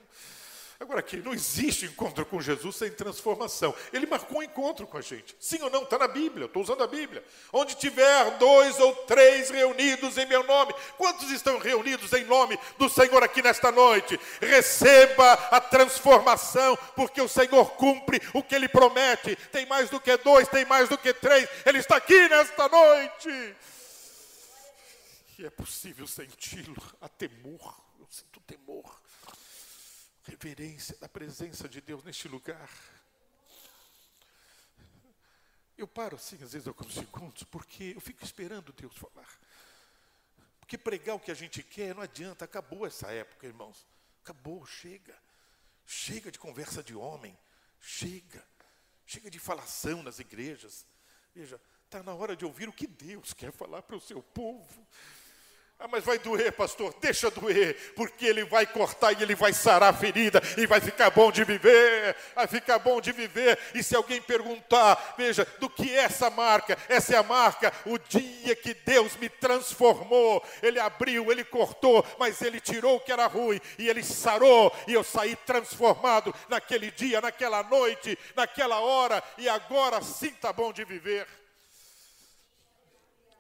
[0.82, 3.72] Agora aqui, não existe encontro com Jesus sem transformação.
[3.94, 5.36] Ele marcou um encontro com a gente.
[5.40, 5.84] Sim ou não?
[5.84, 7.24] Está na Bíblia, estou usando a Bíblia.
[7.54, 10.74] Onde tiver dois ou três reunidos em meu nome.
[10.98, 14.20] Quantos estão reunidos em nome do Senhor aqui nesta noite?
[14.42, 19.36] Receba a transformação, porque o Senhor cumpre o que Ele promete.
[19.52, 21.48] Tem mais do que dois, tem mais do que três.
[21.64, 23.56] Ele está aqui nesta noite.
[25.38, 27.80] E é possível senti-lo, a temor.
[28.00, 29.01] Eu sinto temor
[30.42, 32.70] reverência da presença de Deus neste lugar.
[35.78, 39.30] Eu paro assim, às vezes, alguns segundos, porque eu fico esperando Deus falar.
[40.60, 43.86] Porque pregar o que a gente quer não adianta, acabou essa época, irmãos.
[44.24, 45.16] Acabou, chega.
[45.86, 47.38] Chega de conversa de homem,
[47.80, 48.44] chega.
[49.06, 50.86] Chega de falação nas igrejas.
[51.36, 54.88] Veja, está na hora de ouvir o que Deus quer falar para o seu povo.
[55.84, 56.94] Ah, mas vai doer, pastor.
[57.02, 61.10] Deixa doer, porque ele vai cortar e ele vai sarar a ferida e vai ficar
[61.10, 62.16] bom de viver.
[62.36, 63.58] Vai ficar bom de viver.
[63.74, 66.78] E se alguém perguntar, veja, do que é essa marca?
[66.88, 70.46] Essa é a marca, o dia que Deus me transformou.
[70.62, 74.72] Ele abriu, ele cortou, mas ele tirou o que era ruim e ele sarou.
[74.88, 79.24] E eu saí transformado naquele dia, naquela noite, naquela hora.
[79.36, 81.26] E agora sim está bom de viver.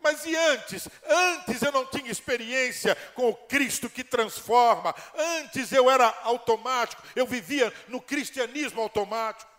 [0.01, 0.87] Mas e antes?
[1.07, 4.93] Antes eu não tinha experiência com o Cristo que transforma.
[5.15, 9.49] Antes eu era automático, eu vivia no cristianismo automático.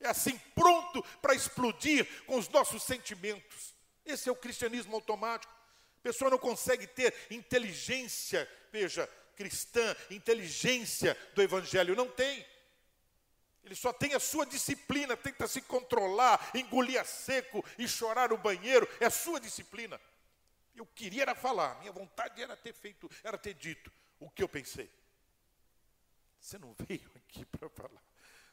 [0.00, 3.74] É assim, pronto para explodir com os nossos sentimentos.
[4.04, 5.52] Esse é o cristianismo automático.
[5.98, 11.94] A pessoa não consegue ter inteligência, veja, cristã, inteligência do evangelho.
[11.94, 12.44] Não tem.
[13.68, 18.38] Ele só tem a sua disciplina, tenta se controlar, engolir a seco e chorar no
[18.38, 20.00] banheiro, é a sua disciplina.
[20.74, 24.48] Eu queria era falar, minha vontade era ter feito, era ter dito o que eu
[24.48, 24.90] pensei.
[26.40, 28.02] Você não veio aqui para falar.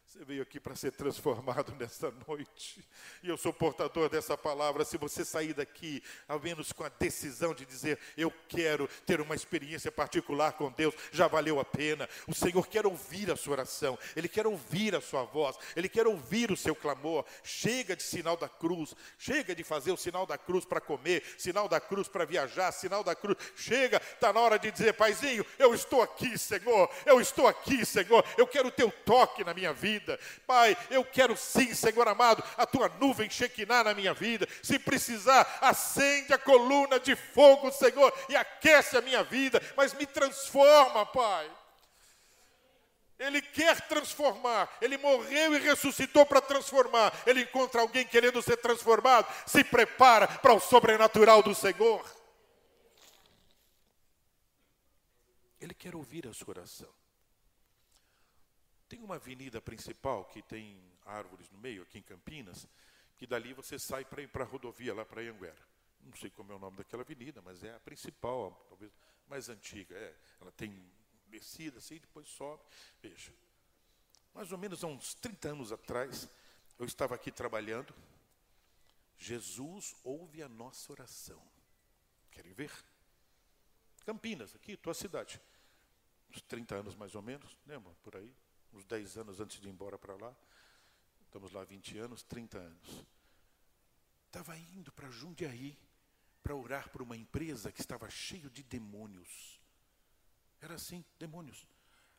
[0.07, 2.87] Você veio aqui para ser transformado nesta noite.
[3.23, 4.85] E eu sou portador dessa palavra.
[4.85, 9.35] Se você sair daqui, ao menos com a decisão de dizer, eu quero ter uma
[9.35, 12.07] experiência particular com Deus, já valeu a pena.
[12.27, 16.05] O Senhor quer ouvir a sua oração, Ele quer ouvir a sua voz, Ele quer
[16.07, 17.25] ouvir o seu clamor.
[17.43, 21.67] Chega de sinal da cruz, chega de fazer o sinal da cruz para comer, sinal
[21.67, 23.37] da cruz para viajar, sinal da cruz.
[23.55, 28.23] Chega, está na hora de dizer, Paizinho, eu estou aqui, Senhor, eu estou aqui, Senhor,
[28.37, 30.19] eu quero o teu toque na minha vida vida.
[30.45, 34.47] Pai, eu quero sim, Senhor amado, a tua nuvem chequinar na minha vida.
[34.61, 40.05] Se precisar, acende a coluna de fogo, Senhor, e aquece a minha vida, mas me
[40.05, 41.49] transforma, Pai.
[43.17, 47.13] Ele quer transformar, ele morreu e ressuscitou para transformar.
[47.25, 52.05] Ele encontra alguém querendo ser transformado, se prepara para o sobrenatural do Senhor.
[55.61, 57.04] Ele quer ouvir a sua oração.
[58.87, 62.67] Tem uma avenida principal que tem árvores no meio, aqui em Campinas,
[63.17, 65.67] que dali você sai para ir para a rodovia, lá para Anguera.
[66.01, 68.91] Não sei como é o nome daquela avenida, mas é a principal, talvez
[69.27, 69.95] mais antiga.
[69.95, 70.85] É, ela tem
[71.27, 72.63] descida assim, depois sobe.
[73.01, 73.33] Veja,
[74.33, 76.29] mais ou menos há uns 30 anos atrás,
[76.77, 77.93] eu estava aqui trabalhando.
[79.17, 81.41] Jesus ouve a nossa oração.
[82.29, 82.71] Querem ver?
[84.05, 85.41] Campinas, aqui, tua cidade.
[86.29, 87.91] Uns 30 anos mais ou menos, lembra?
[88.03, 88.31] Por aí
[88.75, 90.35] uns 10 anos antes de ir embora para lá.
[91.25, 93.05] estamos lá 20 anos, 30 anos.
[94.27, 95.77] Estava indo para Jundiaí
[96.43, 99.59] para orar por uma empresa que estava cheio de demônios.
[100.61, 101.65] Era assim, demônios.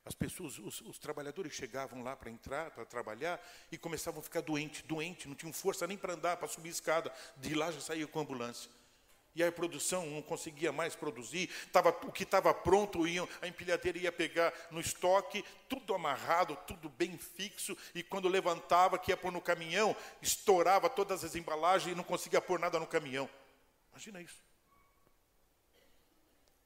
[0.04, 3.40] As pessoas, os, os trabalhadores chegavam lá para entrar, para trabalhar,
[3.70, 7.12] e começavam a ficar doentes, doentes, não tinham força nem para andar, para subir escada.
[7.36, 8.70] De lá já saía com ambulância
[9.36, 13.98] e a produção não conseguia mais produzir, tava, o que estava pronto, iam, a empilhadeira
[13.98, 19.30] ia pegar no estoque, tudo amarrado, tudo bem fixo, e quando levantava, que ia pôr
[19.30, 23.28] no caminhão, estourava todas as embalagens e não conseguia pôr nada no caminhão.
[23.90, 24.42] Imagina isso.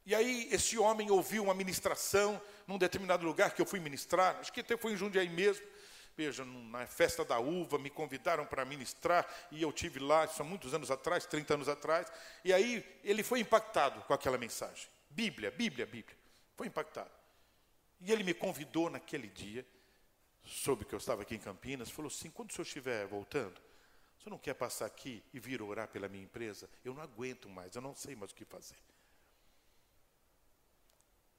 [0.07, 4.53] E aí esse homem ouviu uma ministração num determinado lugar que eu fui ministrar, acho
[4.53, 5.67] que até foi em Jundiaí mesmo,
[6.17, 10.45] Veja, na festa da uva, me convidaram para ministrar, e eu tive lá, isso há
[10.45, 12.13] muitos anos atrás, 30 anos atrás,
[12.45, 14.89] e aí ele foi impactado com aquela mensagem.
[15.09, 16.17] Bíblia, Bíblia, Bíblia.
[16.57, 17.11] Foi impactado.
[18.01, 19.67] E ele me convidou naquele dia,
[20.45, 23.59] soube que eu estava aqui em Campinas, falou assim: quando o senhor estiver voltando,
[24.19, 26.69] o senhor não quer passar aqui e vir orar pela minha empresa?
[26.85, 28.77] Eu não aguento mais, eu não sei mais o que fazer.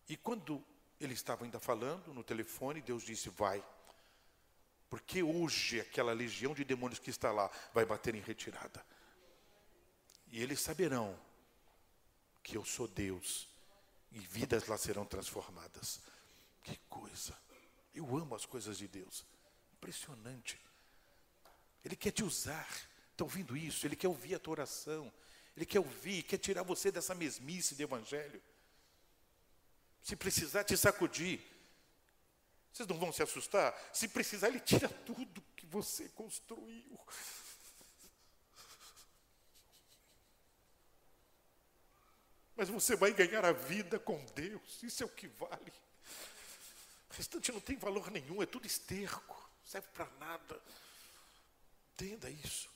[0.07, 0.63] E quando
[0.99, 3.63] ele estava ainda falando no telefone, Deus disse: vai.
[4.91, 8.85] Porque hoje aquela legião de demônios que está lá vai bater em retirada.
[10.27, 11.17] E eles saberão
[12.43, 13.47] que eu sou Deus
[14.11, 16.01] e vidas lá serão transformadas.
[16.61, 17.33] Que coisa!
[17.95, 19.25] Eu amo as coisas de Deus.
[19.77, 20.59] Impressionante.
[21.85, 22.67] Ele quer te usar.
[23.13, 23.87] Está ouvindo isso?
[23.87, 25.09] Ele quer ouvir a tua oração.
[25.55, 28.43] Ele quer ouvir, quer tirar você dessa mesmice de evangelho.
[30.03, 31.39] Se precisar te sacudir,
[32.73, 33.75] vocês não vão se assustar?
[33.93, 36.99] Se precisar, ele tira tudo que você construiu.
[42.55, 45.73] Mas você vai ganhar a vida com Deus, isso é o que vale.
[47.09, 50.61] O restante não tem valor nenhum, é tudo esterco, serve para nada.
[51.93, 52.69] Entenda isso.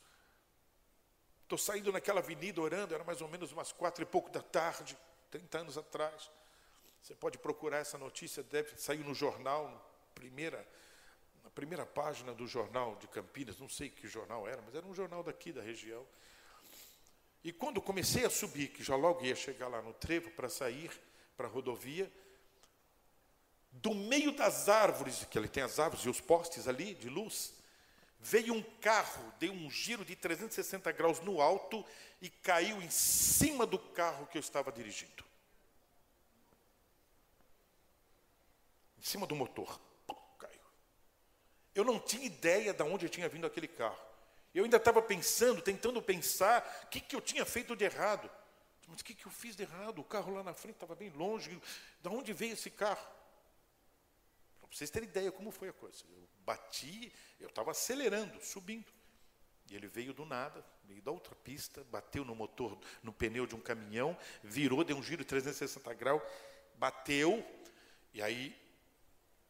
[1.44, 4.98] Estou saindo naquela avenida orando, era mais ou menos umas quatro e pouco da tarde,
[5.30, 6.32] 30 anos atrás.
[7.06, 9.80] Você pode procurar essa notícia, deve sair no jornal, na
[10.16, 10.68] primeira,
[11.44, 14.94] na primeira página do jornal de Campinas, não sei que jornal era, mas era um
[14.96, 16.04] jornal daqui da região.
[17.44, 20.90] E quando comecei a subir, que já logo ia chegar lá no trevo para sair
[21.38, 22.12] para a rodovia,
[23.72, 27.54] do meio das árvores, que ali tem as árvores e os postes ali de luz,
[28.20, 31.86] veio um carro, deu um giro de 360 graus no alto
[32.20, 35.25] e caiu em cima do carro que eu estava dirigindo.
[39.06, 39.80] Em cima do motor.
[40.40, 40.60] caiu.
[41.76, 44.04] Eu não tinha ideia de onde tinha vindo aquele carro.
[44.54, 48.30] Eu ainda estava pensando, tentando pensar, o que, que eu tinha feito de errado.
[48.88, 50.00] Mas o que, que eu fiz de errado?
[50.00, 51.62] O carro lá na frente estava bem longe.
[52.02, 53.06] De onde veio esse carro?
[54.60, 56.04] Para vocês terem ideia como foi a coisa.
[56.10, 58.92] Eu bati, eu estava acelerando, subindo.
[59.70, 63.56] E ele veio do nada, veio da outra pista, bateu no motor, no pneu de
[63.56, 66.22] um caminhão, virou, deu um giro de 360 graus,
[66.76, 67.44] bateu,
[68.14, 68.65] e aí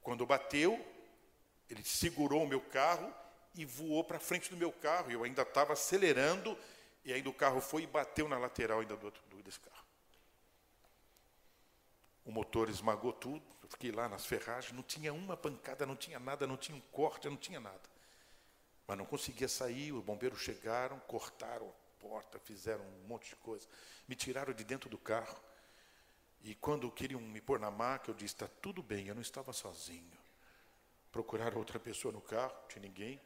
[0.05, 0.79] quando bateu,
[1.67, 3.11] ele segurou o meu carro
[3.55, 5.09] e voou para frente do meu carro.
[5.09, 6.55] Eu ainda estava acelerando
[7.03, 9.83] e ainda o carro foi e bateu na lateral ainda do outro do, desse carro.
[12.23, 13.43] O motor esmagou tudo.
[13.63, 16.81] Eu fiquei lá nas ferragens, não tinha uma pancada, não tinha nada, não tinha um
[16.91, 17.81] corte, não tinha nada.
[18.85, 23.67] Mas não conseguia sair, os bombeiros chegaram, cortaram a porta, fizeram um monte de coisa.
[24.07, 25.35] Me tiraram de dentro do carro.
[26.45, 29.51] E quando queriam me pôr na maca, eu disse: está tudo bem, eu não estava
[29.51, 30.15] sozinho.
[31.11, 33.19] Procuraram outra pessoa no carro, não tinha ninguém.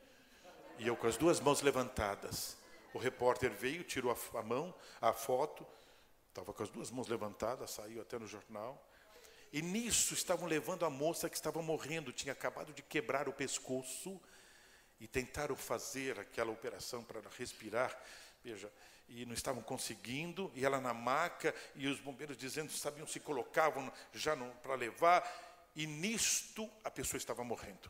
[0.77, 2.57] E eu com as duas mãos levantadas.
[2.93, 5.67] O repórter veio, tirou a, a mão, a foto,
[6.29, 8.81] estava com as duas mãos levantadas, saiu até no jornal.
[9.51, 14.19] E nisso estavam levando a moça que estava morrendo, tinha acabado de quebrar o pescoço
[14.99, 17.97] e tentaram fazer aquela operação para respirar.
[18.43, 18.71] Veja,
[19.07, 23.91] e não estavam conseguindo, e ela na maca, e os bombeiros dizendo, sabiam se colocavam
[24.13, 25.23] já para levar,
[25.75, 27.89] e nisto a pessoa estava morrendo,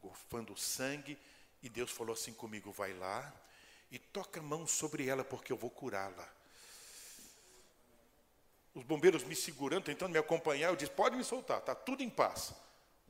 [0.00, 1.18] golfando sangue,
[1.62, 3.32] e Deus falou assim comigo: vai lá
[3.90, 6.28] e toca a mão sobre ela, porque eu vou curá-la.
[8.74, 12.08] Os bombeiros me segurando, tentando me acompanhar, eu disse: pode me soltar, está tudo em
[12.08, 12.54] paz.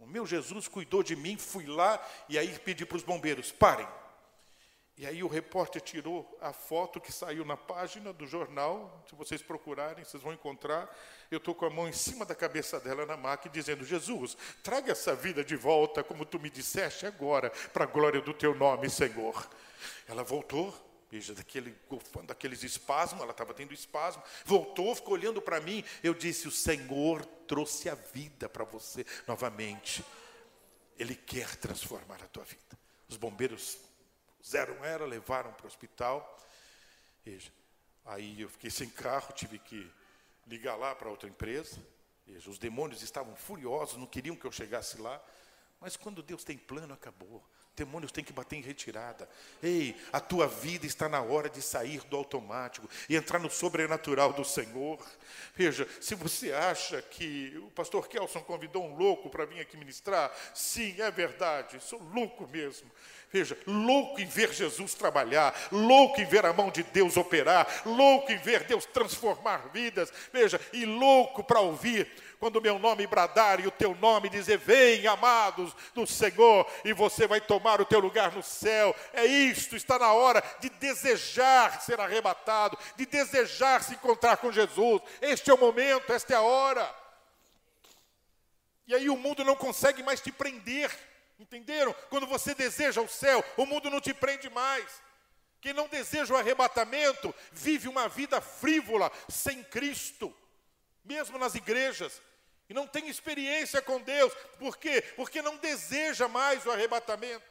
[0.03, 3.87] O meu Jesus cuidou de mim, fui lá e aí pedi para os bombeiros: parem.
[4.99, 9.41] E aí o repórter tirou a foto que saiu na página do jornal, se vocês
[9.41, 10.93] procurarem, vocês vão encontrar.
[11.31, 14.91] Eu estou com a mão em cima da cabeça dela na maca dizendo: Jesus, traga
[14.91, 18.91] essa vida de volta, como tu me disseste agora, para a glória do teu nome,
[18.91, 19.49] Senhor.
[20.09, 20.75] Ela voltou,
[21.13, 21.79] veja, daquele,
[22.25, 25.85] daqueles espasmos, ela estava tendo espasmo, voltou, ficou olhando para mim.
[26.03, 30.03] Eu disse: O Senhor trouxe a vida para você novamente.
[30.99, 32.79] Ele quer transformar a tua vida.
[33.07, 33.77] Os bombeiros
[34.39, 36.39] puseram ela, levaram para o hospital.
[37.23, 37.53] Veja,
[38.07, 39.93] aí eu fiquei sem carro, tive que
[40.47, 41.77] ligar lá para outra empresa.
[42.27, 45.23] Veja, os demônios estavam furiosos, não queriam que eu chegasse lá.
[45.79, 47.45] Mas quando Deus tem plano, acabou.
[47.75, 49.29] Demônios têm que bater em retirada.
[49.63, 54.33] Ei, a tua vida está na hora de sair do automático e entrar no sobrenatural
[54.35, 55.03] do Senhor.
[55.55, 60.31] Veja, se você acha que o pastor Kelson convidou um louco para vir aqui ministrar,
[60.55, 62.91] sim, é verdade, sou louco mesmo.
[63.33, 68.31] Veja, louco em ver Jesus trabalhar, louco em ver a mão de Deus operar, louco
[68.31, 70.13] em ver Deus transformar vidas.
[70.31, 72.13] Veja, e louco para ouvir
[72.43, 76.93] quando o meu nome bradar e o teu nome dizer: Vem, amados do Senhor, e
[76.93, 78.97] você vai tomar o teu lugar no céu.
[79.13, 85.01] É isto, está na hora de desejar ser arrebatado, de desejar se encontrar com Jesus.
[85.21, 86.93] Este é o momento, esta é a hora.
[88.89, 90.91] E aí o mundo não consegue mais te prender.
[91.39, 91.95] Entenderam?
[92.11, 95.01] Quando você deseja o céu, o mundo não te prende mais.
[95.61, 100.35] Quem não deseja o arrebatamento vive uma vida frívola, sem Cristo,
[101.05, 102.21] mesmo nas igrejas,
[102.73, 104.33] e não tem experiência com Deus.
[104.59, 105.03] Por quê?
[105.15, 107.45] Porque não deseja mais o arrebatamento.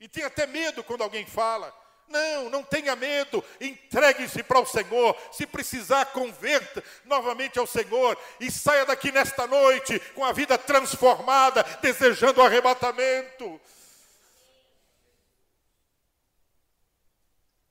[0.00, 1.72] E tem até medo quando alguém fala.
[2.08, 5.16] Não, não tenha medo, entregue-se para o Senhor.
[5.30, 11.62] Se precisar, converta novamente ao Senhor e saia daqui nesta noite com a vida transformada,
[11.80, 13.60] desejando o arrebatamento.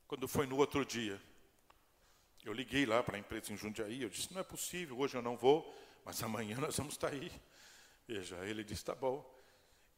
[0.08, 1.20] Quando foi no outro dia,
[2.42, 5.22] eu liguei lá para a empresa em Jundiaí, eu disse: não é possível, hoje eu
[5.22, 5.72] não vou,
[6.04, 7.30] mas amanhã nós vamos estar aí.
[8.06, 9.24] Veja, ele disse: tá bom.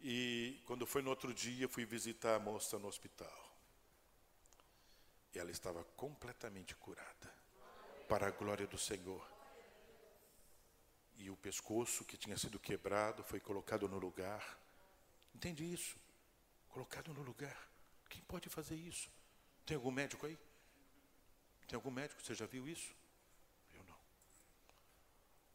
[0.01, 3.57] E quando foi no outro dia, fui visitar a moça no hospital.
[5.35, 7.33] E ela estava completamente curada,
[8.09, 9.27] para a glória do Senhor.
[11.17, 14.59] E o pescoço que tinha sido quebrado foi colocado no lugar.
[15.35, 15.97] Entende isso?
[16.69, 17.71] Colocado no lugar.
[18.09, 19.09] Quem pode fazer isso?
[19.65, 20.37] Tem algum médico aí?
[21.69, 22.21] Tem algum médico?
[22.21, 22.95] Você já viu isso?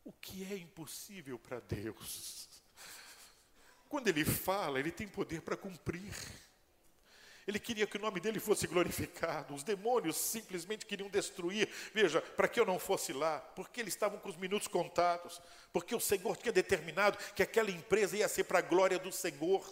[0.08, 2.48] O que é impossível para Deus?
[3.90, 6.16] Quando Ele fala, Ele tem poder para cumprir.
[7.48, 9.56] Ele queria que o nome dele fosse glorificado.
[9.56, 11.70] Os demônios simplesmente queriam destruir.
[11.94, 15.42] Veja, para que eu não fosse lá, porque eles estavam com os minutos contados,
[15.72, 19.64] porque o Senhor tinha determinado que aquela empresa ia ser para a glória do Senhor.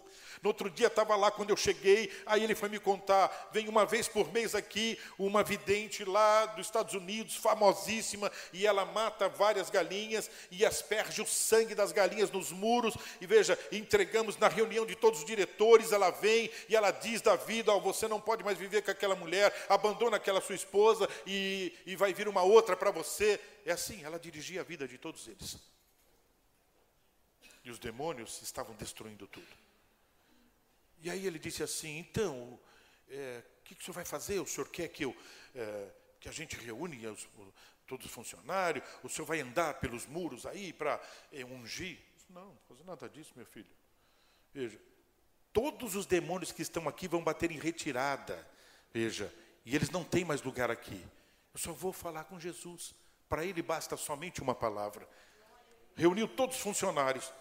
[0.42, 3.86] No outro dia estava lá quando eu cheguei, aí ele foi me contar: vem uma
[3.86, 9.70] vez por mês aqui uma vidente lá dos Estados Unidos, famosíssima, e ela mata várias
[9.70, 12.96] galinhas e asperge o sangue das galinhas nos muros.
[13.20, 17.36] E veja, entregamos na reunião de todos os diretores, ela vem e ela diz da
[17.36, 21.74] vida ó, você não pode mais viver com aquela mulher, abandona aquela sua esposa e,
[21.86, 23.40] e vai vir uma outra para você.
[23.66, 25.58] É assim, ela dirigia a vida de todos eles.
[27.64, 29.48] E os demônios estavam destruindo tudo.
[31.02, 32.60] E aí ele disse assim: então, o
[33.10, 34.40] é, que, que o senhor vai fazer?
[34.40, 35.16] O senhor quer que eu.
[35.54, 35.90] É,
[36.20, 37.28] que a gente reúne os,
[37.86, 41.00] todos os funcionários, o senhor vai andar pelos muros aí para
[41.32, 42.00] é, ungir?
[42.30, 43.70] Não, não fazer nada disso, meu filho.
[44.54, 44.80] Veja,
[45.56, 48.46] Todos os demônios que estão aqui vão bater em retirada.
[48.94, 49.34] Veja,
[49.66, 51.02] e eles não têm mais lugar aqui.
[51.54, 52.94] Eu só vou falar com Jesus.
[53.30, 55.08] Para ele basta somente uma palavra.
[55.96, 57.32] Reuniu todos os funcionários.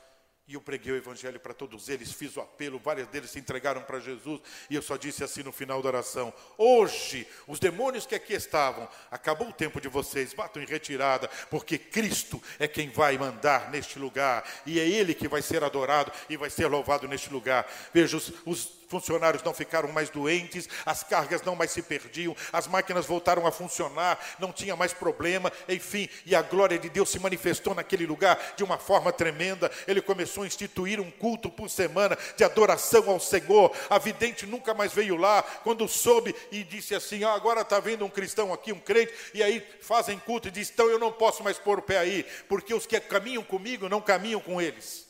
[0.47, 3.81] E eu preguei o evangelho para todos eles, fiz o apelo, vários deles se entregaram
[3.81, 8.15] para Jesus, e eu só disse assim no final da oração: Hoje, os demônios que
[8.15, 13.17] aqui estavam, acabou o tempo de vocês, batam em retirada, porque Cristo é quem vai
[13.17, 17.31] mandar neste lugar, e é Ele que vai ser adorado e vai ser louvado neste
[17.31, 17.67] lugar.
[17.95, 22.67] Veja, os, os funcionários não ficaram mais doentes, as cargas não mais se perdiam, as
[22.67, 27.19] máquinas voltaram a funcionar, não tinha mais problema, enfim, e a glória de Deus se
[27.19, 29.71] manifestou naquele lugar de uma forma tremenda.
[29.87, 33.75] Ele começou a instituir um culto por semana de adoração ao Senhor.
[33.89, 38.05] A vidente nunca mais veio lá, quando soube e disse assim: ah, agora está vendo
[38.05, 41.43] um cristão aqui, um crente, e aí fazem culto e diz: então eu não posso
[41.43, 45.04] mais pôr o pé aí, porque os que caminham comigo não caminham com eles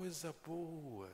[0.00, 1.12] coisa boa.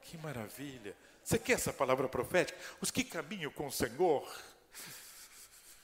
[0.00, 0.96] Que maravilha.
[1.22, 2.58] Você quer essa palavra profética?
[2.80, 4.26] Os que caminham com o Senhor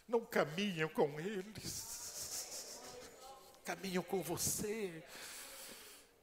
[0.08, 2.80] não caminham com eles,
[3.62, 5.04] caminham com você.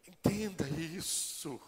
[0.07, 1.61] Entenda isso.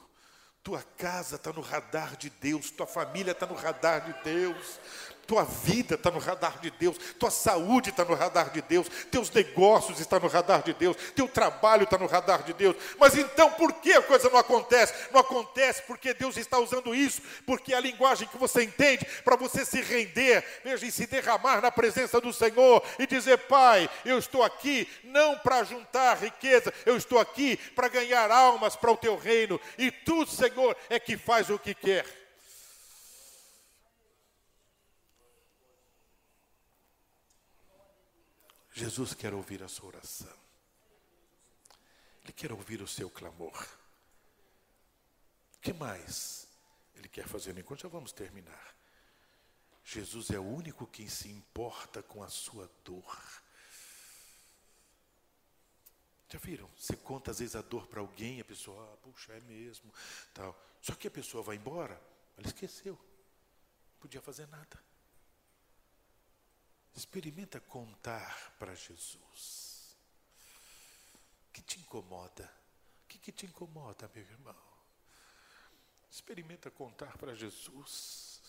[0.64, 4.80] Tua casa está no radar de Deus, tua família está no radar de Deus,
[5.26, 9.30] tua vida está no radar de Deus, tua saúde está no radar de Deus, teus
[9.32, 12.76] negócios estão no radar de Deus, teu trabalho está no radar de Deus.
[13.00, 14.94] Mas então por que a coisa não acontece?
[15.12, 19.36] Não acontece porque Deus está usando isso, porque é a linguagem que você entende para
[19.36, 24.18] você se render, veja, e se derramar na presença do Senhor e dizer: Pai, eu
[24.18, 29.16] estou aqui não para juntar riqueza, eu estou aqui para ganhar almas para o teu
[29.16, 32.23] reino, e tu, Senhor, é que faz o que quer.
[38.74, 40.36] Jesus quer ouvir a sua oração.
[42.24, 43.68] Ele quer ouvir o seu clamor.
[45.58, 46.48] O que mais
[46.96, 47.58] ele quer fazer?
[47.58, 48.76] Enquanto já vamos terminar.
[49.84, 53.42] Jesus é o único que se importa com a sua dor.
[56.30, 56.68] Já viram?
[56.76, 59.94] Você conta às vezes a dor para alguém, a pessoa, ah, puxa, é mesmo,
[60.34, 60.60] tal.
[60.82, 62.02] Só que a pessoa vai embora,
[62.36, 62.94] ela esqueceu.
[62.94, 64.93] Não podia fazer nada.
[66.96, 69.98] Experimenta contar para Jesus.
[71.50, 72.52] O que te incomoda?
[73.04, 74.56] O que, que te incomoda, meu irmão?
[76.12, 78.42] Experimenta contar para Jesus.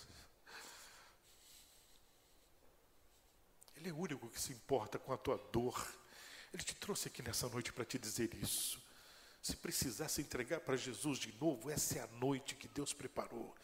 [3.77, 5.87] Ele é o único que se importa com a tua dor.
[6.53, 8.81] Ele te trouxe aqui nessa noite para te dizer isso.
[9.43, 13.55] Se precisar se entregar para Jesus de novo, essa é a noite que Deus preparou.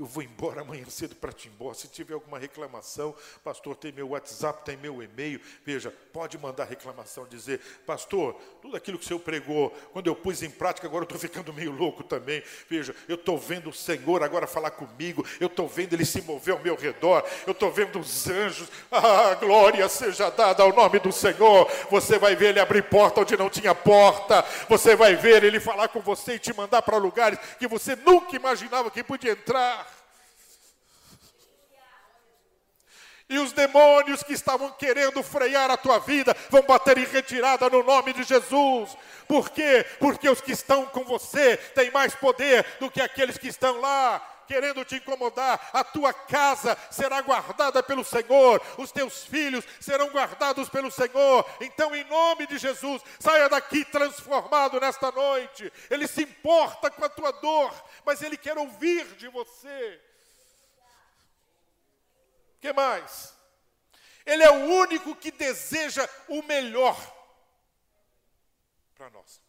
[0.00, 1.74] Eu vou embora amanhã cedo para Timbó.
[1.74, 5.38] Se tiver alguma reclamação, pastor, tem meu WhatsApp, tem meu e-mail.
[5.62, 10.42] Veja, pode mandar reclamação, dizer, pastor, tudo aquilo que o senhor pregou, quando eu pus
[10.42, 12.42] em prática, agora eu estou ficando meio louco também.
[12.66, 16.54] Veja, eu estou vendo o Senhor agora falar comigo, eu estou vendo Ele se mover
[16.54, 18.70] ao meu redor, eu estou vendo os anjos.
[18.90, 21.70] Ah, glória seja dada ao nome do Senhor.
[21.90, 24.42] Você vai ver Ele abrir porta onde não tinha porta.
[24.66, 28.34] Você vai ver Ele falar com você e te mandar para lugares que você nunca
[28.34, 29.89] imaginava que podia entrar.
[33.30, 37.84] E os demônios que estavam querendo frear a tua vida vão bater em retirada no
[37.84, 38.98] nome de Jesus.
[39.28, 39.86] Por quê?
[40.00, 44.20] Porque os que estão com você têm mais poder do que aqueles que estão lá
[44.48, 45.70] querendo te incomodar.
[45.72, 51.46] A tua casa será guardada pelo Senhor, os teus filhos serão guardados pelo Senhor.
[51.60, 55.72] Então, em nome de Jesus, saia daqui transformado nesta noite.
[55.88, 57.72] Ele se importa com a tua dor,
[58.04, 60.00] mas ele quer ouvir de você
[62.60, 63.34] que mais?
[64.24, 66.96] Ele é o único que deseja o melhor
[68.94, 69.40] para nós.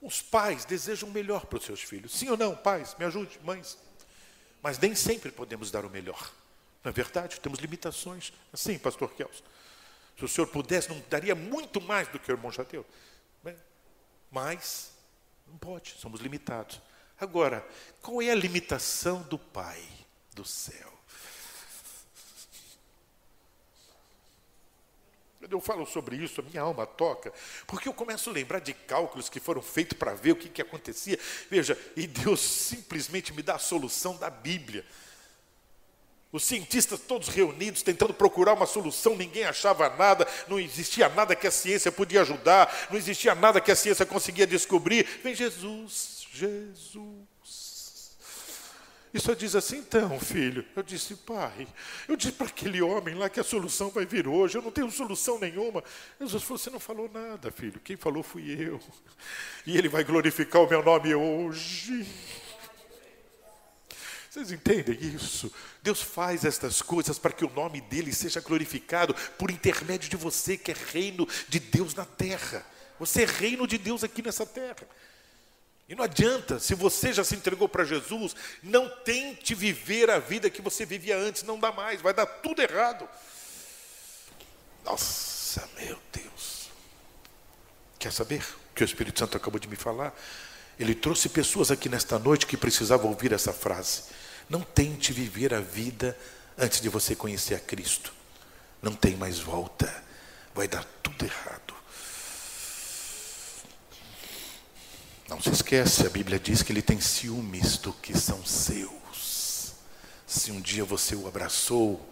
[0.00, 2.12] Os pais desejam o melhor para os seus filhos.
[2.12, 2.94] Sim ou não, pais?
[2.98, 3.78] Me ajude, mães.
[4.62, 6.32] Mas nem sempre podemos dar o melhor.
[6.82, 7.40] Não é verdade?
[7.40, 8.32] Temos limitações.
[8.54, 9.44] Sim, pastor Kelso.
[10.18, 12.84] Se o senhor pudesse, não daria muito mais do que o irmão já deu.
[14.30, 14.92] Mas
[15.46, 16.80] não pode, somos limitados.
[17.20, 17.66] Agora,
[18.00, 19.82] qual é a limitação do Pai
[20.32, 20.90] do céu?
[25.38, 27.32] Quando eu falo sobre isso, a minha alma toca,
[27.66, 30.62] porque eu começo a lembrar de cálculos que foram feitos para ver o que, que
[30.62, 31.18] acontecia.
[31.50, 34.84] Veja, e Deus simplesmente me dá a solução da Bíblia.
[36.32, 41.46] Os cientistas todos reunidos, tentando procurar uma solução, ninguém achava nada, não existia nada que
[41.46, 45.04] a ciência podia ajudar, não existia nada que a ciência conseguia descobrir.
[45.24, 48.16] Vem Jesus, Jesus.
[49.12, 50.64] E só diz assim, então, filho.
[50.76, 51.66] Eu disse, pai,
[52.06, 54.88] eu disse para aquele homem lá que a solução vai vir hoje, eu não tenho
[54.90, 55.82] solução nenhuma.
[56.20, 58.80] Jesus falou, você não falou nada, filho, quem falou fui eu.
[59.66, 62.06] E ele vai glorificar o meu nome hoje.
[64.30, 65.52] Vocês entendem isso?
[65.82, 70.56] Deus faz estas coisas para que o nome dele seja glorificado por intermédio de você,
[70.56, 72.64] que é reino de Deus na terra.
[73.00, 74.86] Você é reino de Deus aqui nessa terra.
[75.90, 80.48] E não adianta, se você já se entregou para Jesus, não tente viver a vida
[80.48, 83.08] que você vivia antes, não dá mais, vai dar tudo errado.
[84.84, 86.70] Nossa, meu Deus.
[87.98, 90.14] Quer saber o que o Espírito Santo acabou de me falar?
[90.78, 94.04] Ele trouxe pessoas aqui nesta noite que precisavam ouvir essa frase.
[94.48, 96.16] Não tente viver a vida
[96.56, 98.14] antes de você conhecer a Cristo.
[98.80, 99.92] Não tem mais volta.
[100.54, 101.74] Vai dar tudo errado.
[105.30, 109.74] Não se esquece, a Bíblia diz que ele tem ciúmes do que são seus.
[110.26, 112.04] Se um dia você o abraçou,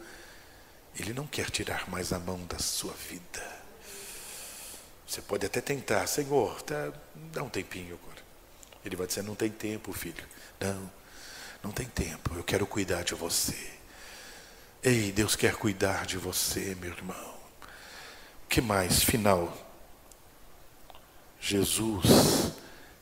[0.97, 3.45] ele não quer tirar mais a mão da sua vida.
[5.05, 6.93] Você pode até tentar, Senhor, tá,
[7.33, 8.23] dá um tempinho agora.
[8.85, 10.25] Ele vai dizer: Não tem tempo, filho.
[10.61, 10.89] Não,
[11.61, 12.37] não tem tempo.
[12.37, 13.73] Eu quero cuidar de você.
[14.81, 17.35] Ei, Deus quer cuidar de você, meu irmão.
[18.45, 19.03] O que mais?
[19.03, 19.53] Final.
[21.41, 22.49] Jesus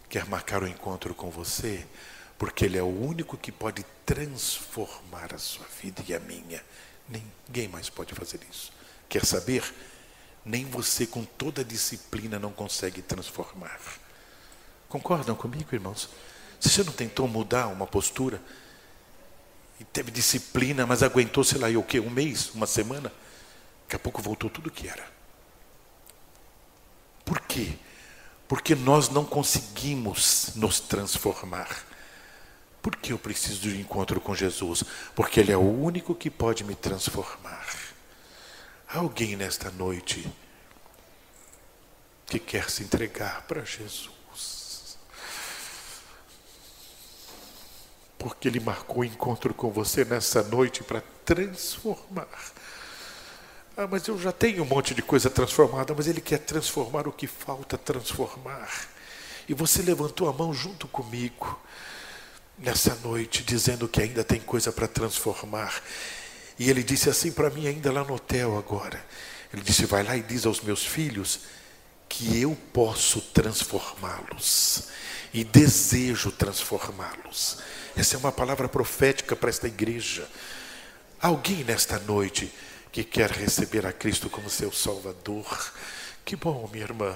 [0.09, 1.87] quer marcar o um encontro com você
[2.39, 6.63] porque Ele é o único que pode transformar a sua vida e a minha.
[7.09, 8.73] Ninguém mais pode fazer isso.
[9.09, 9.63] Quer saber?
[10.45, 13.81] Nem você, com toda a disciplina, não consegue transformar.
[14.89, 16.09] Concordam comigo, irmãos?
[16.61, 18.41] Se você não tentou mudar uma postura,
[19.79, 22.01] e teve disciplina, mas aguentou, sei lá, o quê?
[22.01, 23.13] Um mês, uma semana,
[23.83, 25.07] daqui a pouco voltou tudo o que era.
[27.25, 27.77] Por quê?
[28.49, 31.85] Porque nós não conseguimos nos transformar.
[32.81, 34.85] Por que eu preciso de um encontro com Jesus?
[35.15, 37.67] Porque Ele é o único que pode me transformar.
[38.89, 40.31] Há alguém nesta noite
[42.27, 44.97] que quer se entregar para Jesus.
[48.17, 52.29] Porque Ele marcou o encontro com você nessa noite para transformar.
[53.79, 57.13] Ah, mas eu já tenho um monte de coisa transformada, mas Ele quer transformar o
[57.13, 58.71] que falta transformar.
[59.47, 61.61] E você levantou a mão junto comigo
[62.59, 65.83] nessa noite, dizendo que ainda tem coisa para transformar.
[66.59, 69.05] E ele disse assim para mim, ainda lá no hotel agora.
[69.53, 71.41] Ele disse: Vai lá e diz aos meus filhos
[72.09, 74.89] que eu posso transformá-los
[75.35, 77.59] e desejo transformá-los.
[77.95, 80.27] Essa é uma palavra profética para esta igreja.
[81.21, 82.51] Alguém nesta noite
[82.97, 85.71] que quer receber a Cristo como seu Salvador.
[86.25, 87.15] Que bom, minha irmã.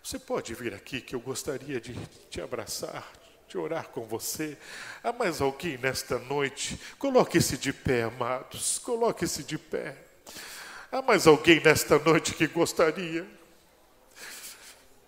[0.00, 1.94] Você pode vir aqui que eu gostaria de
[2.30, 3.04] te abraçar,
[3.48, 4.56] de orar com você.
[5.02, 6.80] Há mais alguém nesta noite?
[6.96, 8.78] Coloque-se de pé, amados.
[8.78, 9.96] Coloque-se de pé.
[10.92, 13.26] Há mais alguém nesta noite que gostaria?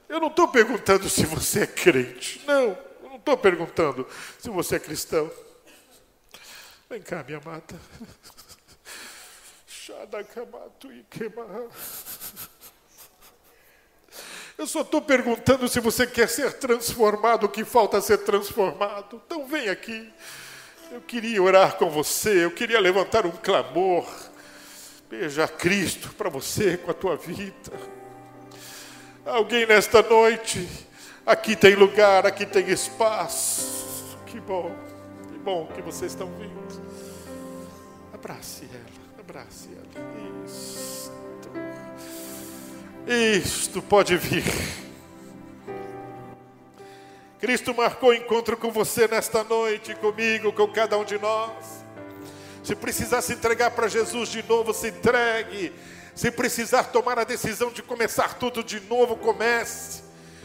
[0.09, 2.43] Eu não estou perguntando se você é crente.
[2.45, 4.05] Não, eu não estou perguntando
[4.37, 5.31] se você é cristão.
[6.91, 7.81] Vem cá, minha amada.
[14.59, 19.23] Eu só estou perguntando se você quer ser transformado, o que falta ser transformado.
[19.25, 20.13] Então vem aqui.
[20.91, 24.07] Eu queria orar com você, eu queria levantar um clamor.
[25.11, 27.73] Beija Cristo para você com a tua vida.
[29.25, 30.69] Alguém nesta noite,
[31.25, 34.17] aqui tem lugar, aqui tem espaço.
[34.27, 34.75] Que bom,
[35.33, 36.57] que bom que vocês estão vindo.
[38.13, 38.65] Abrace
[39.37, 40.45] abrace ela.
[40.47, 41.13] Isso.
[43.07, 44.45] Isto pode vir.
[47.39, 51.85] Cristo marcou encontro com você nesta noite, comigo, com cada um de nós.
[52.65, 55.73] Se precisar se entregar para Jesus de novo, se entregue.
[56.15, 60.03] Se precisar tomar a decisão de começar tudo de novo, comece.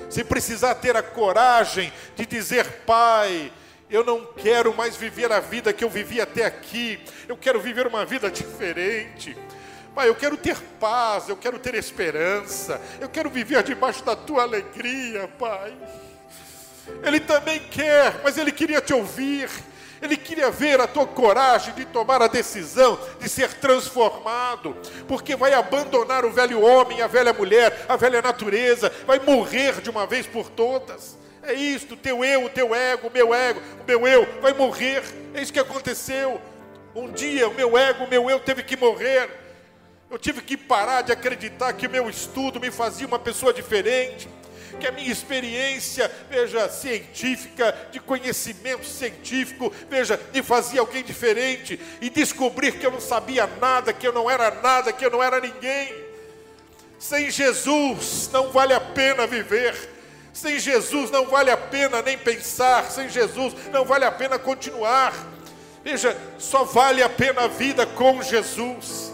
[0.10, 3.52] Se precisar ter a coragem de dizer, Pai,
[3.92, 6.98] eu não quero mais viver a vida que eu vivi até aqui,
[7.28, 9.38] eu quero viver uma vida diferente.
[9.94, 14.44] Pai, eu quero ter paz, eu quero ter esperança, eu quero viver debaixo da tua
[14.44, 15.74] alegria, Pai.
[17.04, 19.50] Ele também quer, mas ele queria te ouvir.
[20.02, 24.76] Ele queria ver a tua coragem de tomar a decisão de ser transformado,
[25.08, 29.92] porque vai abandonar o velho homem, a velha mulher, a velha natureza, vai morrer de
[29.92, 31.21] uma vez por todas.
[31.44, 35.04] É isto, teu eu, o teu ego, o meu ego, o meu eu vai morrer.
[35.34, 36.40] É isso que aconteceu.
[36.94, 39.30] Um dia o meu ego, o meu eu teve que morrer.
[40.10, 44.28] Eu tive que parar de acreditar que o meu estudo me fazia uma pessoa diferente,
[44.78, 52.10] que a minha experiência, veja, científica, de conhecimento científico, veja, me fazia alguém diferente, e
[52.10, 55.40] descobrir que eu não sabia nada, que eu não era nada, que eu não era
[55.40, 55.96] ninguém.
[57.00, 60.01] Sem Jesus não vale a pena viver.
[60.34, 65.14] Sem Jesus não vale a pena nem pensar, sem Jesus não vale a pena continuar.
[65.84, 69.12] Veja, só vale a pena a vida com Jesus.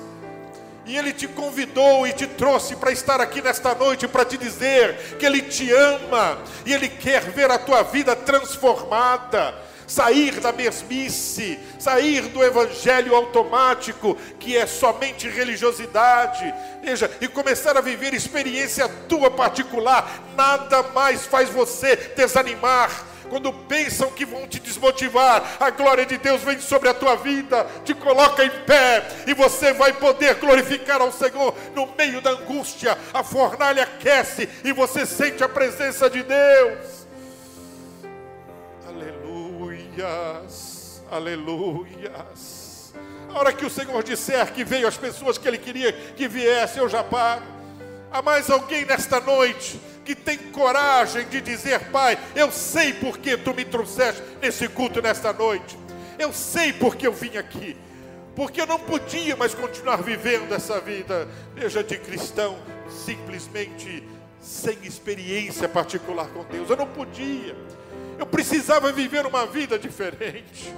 [0.86, 5.18] E Ele te convidou e te trouxe para estar aqui nesta noite para te dizer
[5.18, 9.54] que Ele te ama e Ele quer ver a tua vida transformada,
[9.88, 16.54] sair da mesmice, sair do evangelho automático, que é somente religiosidade,
[16.84, 20.22] veja, e começar a viver experiência tua particular.
[20.36, 26.42] Nada mais faz você desanimar quando pensam que vão te desmotivar, a glória de Deus
[26.42, 31.12] vem sobre a tua vida, te coloca em pé e você vai poder glorificar ao
[31.12, 32.98] Senhor no meio da angústia.
[33.14, 37.07] A fornalha aquece e você sente a presença de Deus.
[39.98, 42.94] Aleluias, aleluias.
[43.30, 46.78] A hora que o Senhor disser que veio as pessoas que Ele queria que viesse,
[46.78, 47.42] eu já paro.
[48.12, 53.54] Há mais alguém nesta noite que tem coragem de dizer, Pai, eu sei porque tu
[53.54, 55.78] me trouxeste nesse culto nesta noite.
[56.20, 57.76] Eu sei porque eu vim aqui.
[58.36, 62.58] Porque eu não podia mais continuar vivendo essa vida, veja, de cristão,
[62.88, 64.04] simplesmente
[64.40, 66.70] sem experiência particular com Deus.
[66.70, 67.56] Eu não podia.
[68.18, 70.74] Eu precisava viver uma vida diferente.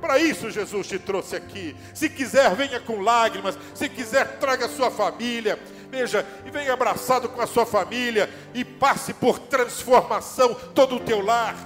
[0.00, 1.74] Para isso Jesus te trouxe aqui.
[1.94, 3.58] Se quiser, venha com lágrimas.
[3.74, 5.58] Se quiser, traga sua família.
[5.90, 11.24] Veja, e venha abraçado com a sua família e passe por transformação todo o teu
[11.24, 11.56] lar.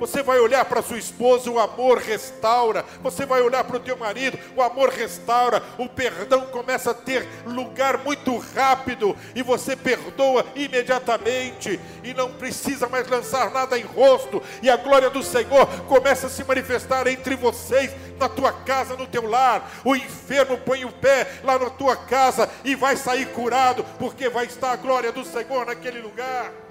[0.00, 2.84] Você vai olhar para sua esposa, o amor restaura.
[3.02, 5.62] Você vai olhar para o teu marido, o amor restaura.
[5.76, 12.88] O perdão começa a ter lugar muito rápido e você perdoa imediatamente e não precisa
[12.88, 14.42] mais lançar nada em rosto.
[14.62, 19.06] E a glória do Senhor começa a se manifestar entre vocês, na tua casa, no
[19.06, 19.70] teu lar.
[19.84, 24.46] O enfermo põe o pé lá na tua casa e vai sair curado, porque vai
[24.46, 26.69] estar a glória do Senhor naquele lugar.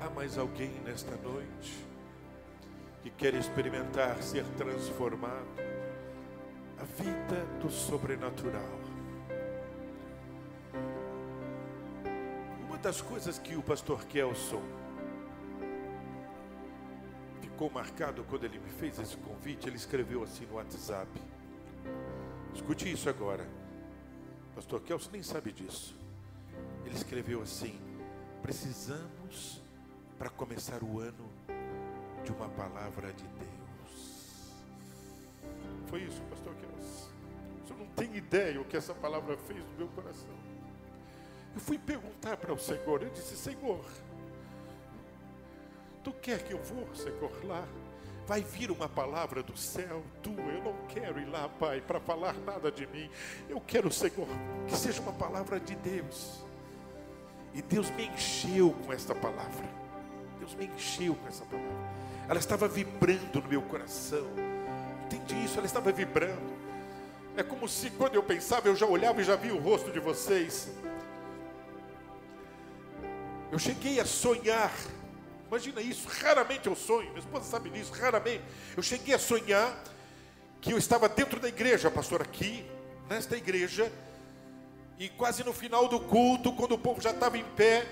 [0.00, 1.84] Há mais alguém nesta noite
[3.02, 5.46] que quer experimentar ser transformado?
[6.78, 8.80] A vida do sobrenatural.
[12.66, 14.62] Uma das coisas que o pastor Kelson
[17.40, 21.08] ficou marcado quando ele me fez esse convite, ele escreveu assim no WhatsApp.
[22.54, 23.46] Escute isso agora.
[24.54, 25.96] Pastor Kelso nem sabe disso.
[26.84, 27.78] Ele escreveu assim:
[28.42, 29.60] precisamos,
[30.18, 31.28] para começar o ano,
[32.24, 34.54] de uma palavra de Deus.
[35.88, 37.10] Foi isso, Pastor Kelso.
[37.64, 40.34] Você não tem ideia o que essa palavra fez no meu coração.
[41.54, 43.84] Eu fui perguntar para o Senhor, eu disse: Senhor,
[46.02, 47.66] tu quer que eu vou, Senhor, lá?
[48.26, 50.34] Vai vir uma palavra do céu tua.
[50.34, 53.10] Eu não quero ir lá, Pai, para falar nada de mim.
[53.48, 54.26] Eu quero, Senhor,
[54.66, 56.44] que seja uma palavra de Deus.
[57.52, 59.68] E Deus me encheu com esta palavra.
[60.38, 61.94] Deus me encheu com essa palavra.
[62.28, 64.26] Ela estava vibrando no meu coração.
[65.06, 66.54] Entendi isso, ela estava vibrando.
[67.36, 70.00] É como se quando eu pensava, eu já olhava e já via o rosto de
[70.00, 70.70] vocês.
[73.52, 74.72] Eu cheguei a sonhar
[75.54, 78.42] Imagina isso, raramente eu sonho, minha esposa sabe disso, raramente.
[78.76, 79.72] Eu cheguei a sonhar
[80.60, 82.66] que eu estava dentro da igreja, pastor, aqui,
[83.08, 83.92] nesta igreja,
[84.98, 87.86] e quase no final do culto, quando o povo já estava em pé,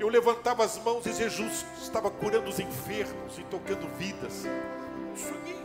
[0.00, 4.42] eu levantava as mãos e Jesus estava curando os enfermos e tocando vidas.
[5.14, 5.62] Sonhei.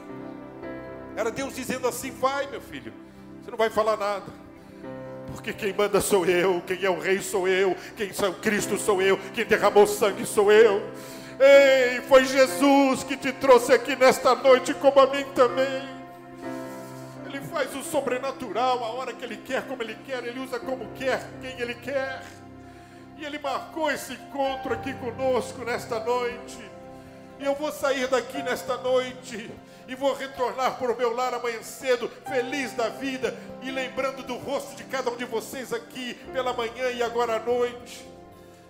[1.16, 2.94] Era Deus dizendo assim: vai, meu filho,
[3.42, 4.32] você não vai falar nada.
[5.34, 8.78] Porque quem manda sou eu, quem é o rei sou eu, quem é o Cristo
[8.78, 10.88] sou eu, quem derramou sangue sou eu.
[11.42, 15.88] Ei, foi Jesus que te trouxe aqui nesta noite, como a mim também.
[17.26, 20.92] Ele faz o sobrenatural a hora que Ele quer, como Ele quer, Ele usa como
[20.96, 22.24] quer, quem Ele quer.
[23.18, 26.60] E Ele marcou esse encontro aqui conosco nesta noite.
[27.40, 29.50] E eu vou sair daqui nesta noite
[29.88, 34.36] e vou retornar para o meu lar amanhã cedo, feliz da vida e lembrando do
[34.36, 38.19] rosto de cada um de vocês aqui pela manhã e agora à noite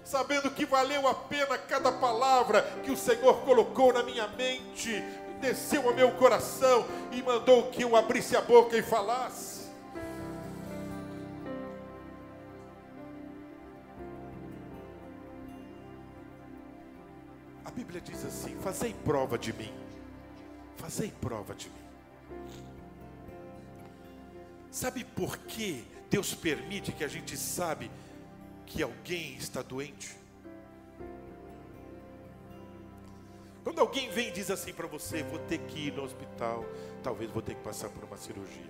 [0.10, 5.04] sabendo que valeu a pena cada palavra que o Senhor colocou na minha mente,
[5.40, 9.70] desceu ao meu coração e mandou que eu abrisse a boca e falasse.
[17.64, 19.72] A Bíblia diz assim: Fazei prova de mim,
[20.78, 21.76] fazei prova de mim.
[24.72, 27.92] Sabe por que Deus permite que a gente sabe
[28.70, 30.16] que alguém está doente?
[33.64, 36.64] Quando alguém vem e diz assim para você, vou ter que ir no hospital,
[37.04, 38.70] talvez vou ter que passar por uma cirurgia.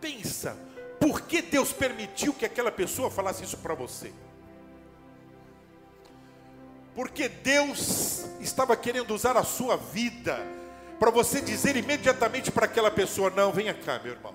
[0.00, 0.56] Pensa,
[1.00, 4.12] por que Deus permitiu que aquela pessoa falasse isso para você?
[6.94, 10.38] Porque Deus estava querendo usar a sua vida
[10.98, 14.34] para você dizer imediatamente para aquela pessoa: não, venha cá, meu irmão.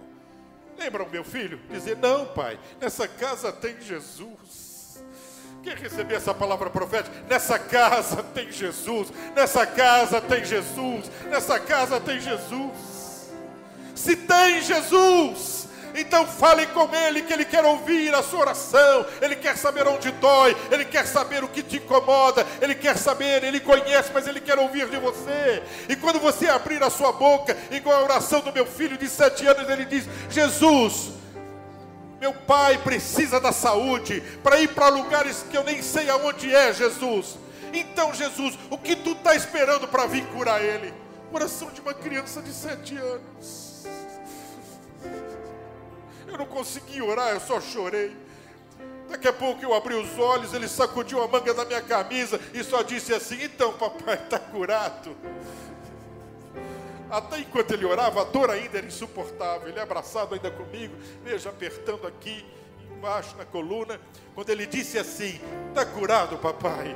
[0.83, 1.61] Lembra o meu filho?
[1.69, 5.01] Dizer: Não, pai, nessa casa tem Jesus.
[5.63, 7.15] Quer receber essa palavra profética?
[7.29, 9.07] Nessa casa tem Jesus.
[9.33, 11.09] Nessa casa tem Jesus.
[11.29, 13.31] Nessa casa tem Jesus.
[13.95, 15.62] Se tem Jesus,
[15.95, 20.11] então fale com Ele, que Ele quer ouvir a sua oração, Ele quer saber onde
[20.11, 24.41] dói, Ele quer saber o que te incomoda, Ele quer saber, Ele conhece, mas Ele
[24.41, 25.63] quer ouvir de você.
[25.87, 29.45] E quando você abrir a sua boca, igual a oração do meu filho de sete
[29.45, 31.11] anos, ele diz: Jesus,
[32.19, 36.73] meu pai precisa da saúde para ir para lugares que eu nem sei aonde é,
[36.73, 37.37] Jesus.
[37.73, 40.93] Então, Jesus, o que tu está esperando para vir curar ele?
[41.31, 43.62] Oração de uma criança de sete anos.
[46.33, 48.11] Eu não consegui orar, eu só chorei.
[49.07, 52.63] Daqui a pouco eu abri os olhos, ele sacudiu a manga da minha camisa e
[52.63, 55.15] só disse assim: Então, papai, está curado.
[57.11, 59.69] Até enquanto ele orava, a dor ainda era insuportável.
[59.69, 62.43] Ele é abraçado ainda comigo, veja, apertando aqui
[62.97, 64.01] embaixo na coluna.
[64.33, 65.39] Quando ele disse assim:
[65.69, 66.95] Está curado, papai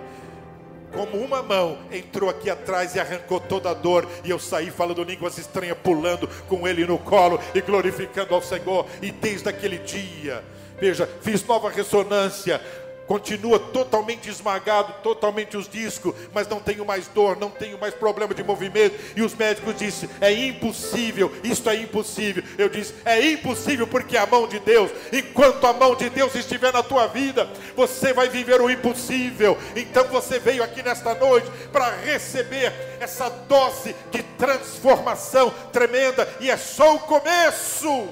[0.94, 5.04] como uma mão entrou aqui atrás e arrancou toda a dor, e eu saí falando
[5.04, 8.86] línguas estranhas, pulando com ele no colo e glorificando ao Senhor.
[9.02, 10.44] E desde aquele dia,
[10.80, 12.62] veja, fiz nova ressonância,
[13.08, 18.34] continua totalmente esmagado, totalmente os discos, mas não tenho mais dor, não tenho mais problema
[18.36, 18.96] de movimento.
[19.16, 22.44] E os médicos disseram: é impossível, isto é impossível.
[22.58, 26.74] Eu disse: é impossível porque a mão de Deus, enquanto a mão de Deus estiver
[26.74, 29.58] na tua vida, você vai viver o impossível.
[29.76, 36.58] Então você veio aqui nesta noite para receber essa dose de transformação tremenda, e é
[36.58, 38.10] só o começo.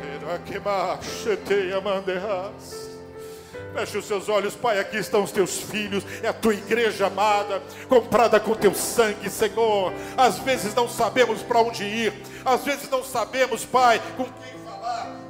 [0.00, 0.58] Terá que
[3.74, 4.78] Feche os seus olhos, Pai.
[4.78, 9.92] Aqui estão os teus filhos, é a tua igreja amada, comprada com teu sangue, Senhor.
[10.16, 12.12] Às vezes não sabemos para onde ir,
[12.44, 14.53] às vezes não sabemos, Pai, com quem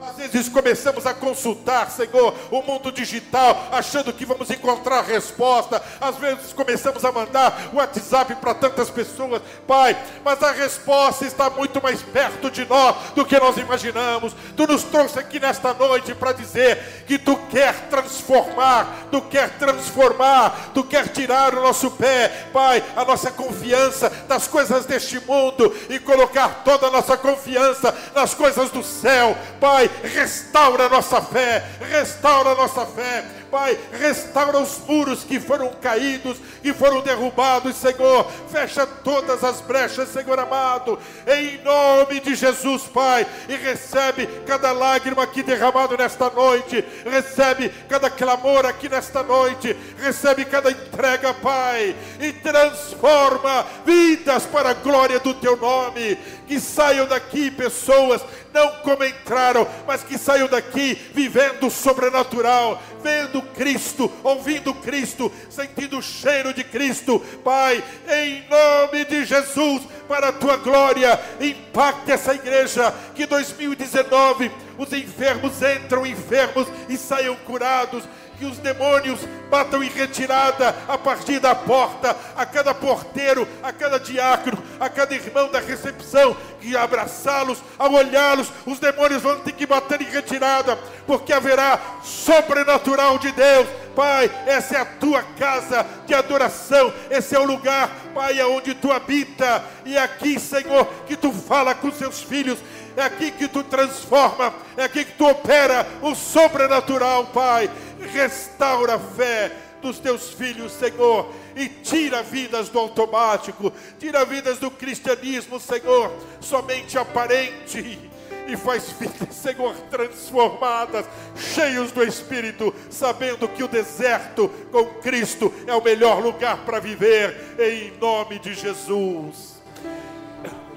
[0.05, 5.82] às vezes começamos a consultar, Senhor, o mundo digital, achando que vamos encontrar resposta.
[6.01, 11.82] Às vezes começamos a mandar WhatsApp para tantas pessoas, Pai, mas a resposta está muito
[11.82, 14.35] mais perto de nós do que nós imaginamos.
[14.56, 20.70] Tu nos trouxe aqui nesta noite para dizer que tu quer transformar, tu quer transformar,
[20.74, 25.98] tu quer tirar o nosso pé, Pai, a nossa confiança das coisas deste mundo e
[25.98, 32.51] colocar toda a nossa confiança nas coisas do céu, Pai restaura a nossa fé, restaura
[32.51, 38.85] a nossa fé, Pai, restaura os muros que foram caídos, que foram derrubados, Senhor, fecha
[38.85, 45.40] todas as brechas, Senhor amado, em nome de Jesus, Pai, e recebe cada lágrima aqui
[45.40, 53.64] derramado nesta noite, recebe cada clamor aqui nesta noite, recebe cada entrega, Pai, e transforma
[53.86, 56.18] vidas para a glória do Teu nome,
[56.48, 58.20] que saiam daqui pessoas
[58.55, 65.99] não como entraram, mas que saiam daqui vivendo o sobrenatural, vendo Cristo, ouvindo Cristo, sentindo
[65.99, 67.21] o cheiro de Cristo.
[67.43, 74.93] Pai, em nome de Jesus, para a tua glória, impacte essa igreja, que 2019 os
[74.93, 78.05] enfermos entram enfermos e saiam curados
[78.45, 83.99] que os demônios batam em retirada a partir da porta, a cada porteiro, a cada
[83.99, 89.66] diácono, a cada irmão da recepção, que abraçá-los, ao olhá-los, os demônios vão ter que
[89.66, 93.66] bater em retirada, porque haverá sobrenatural de Deus.
[93.95, 98.93] Pai, essa é a tua casa de adoração, esse é o lugar, Pai, onde tu
[98.93, 102.59] habita, e é aqui, Senhor, que tu fala com seus filhos,
[102.97, 107.71] é aqui que tu transforma, é aqui que tu opera o sobrenatural, Pai
[108.05, 109.52] restaura a fé
[109.85, 116.10] dos teus filhos, Senhor, e tira vidas do automático, tira vidas do cristianismo, Senhor,
[116.40, 117.98] somente aparente,
[118.47, 121.06] e faz vidas, Senhor, transformadas,
[121.36, 127.56] cheios do Espírito, sabendo que o deserto com Cristo é o melhor lugar para viver,
[127.59, 129.55] em nome de Jesus.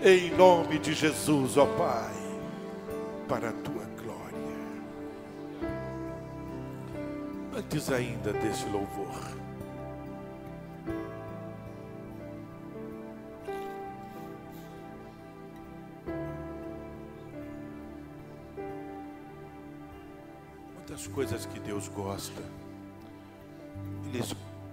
[0.01, 2.13] Em nome de Jesus, ó Pai,
[3.27, 3.76] para a tua
[7.57, 9.35] antes ainda desse louvor.
[20.87, 22.41] Das coisas que Deus gosta,
[24.05, 24.21] Ele,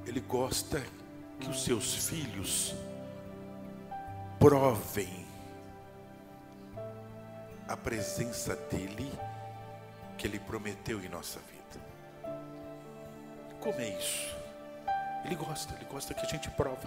[0.07, 0.83] ele gosta
[1.41, 2.75] que os seus filhos
[4.39, 5.27] provem
[7.67, 9.11] a presença dEle
[10.19, 11.54] que Ele prometeu em nossa vida.
[13.65, 14.37] Como é isso?
[15.25, 16.87] Ele gosta, ele gosta que a gente prova.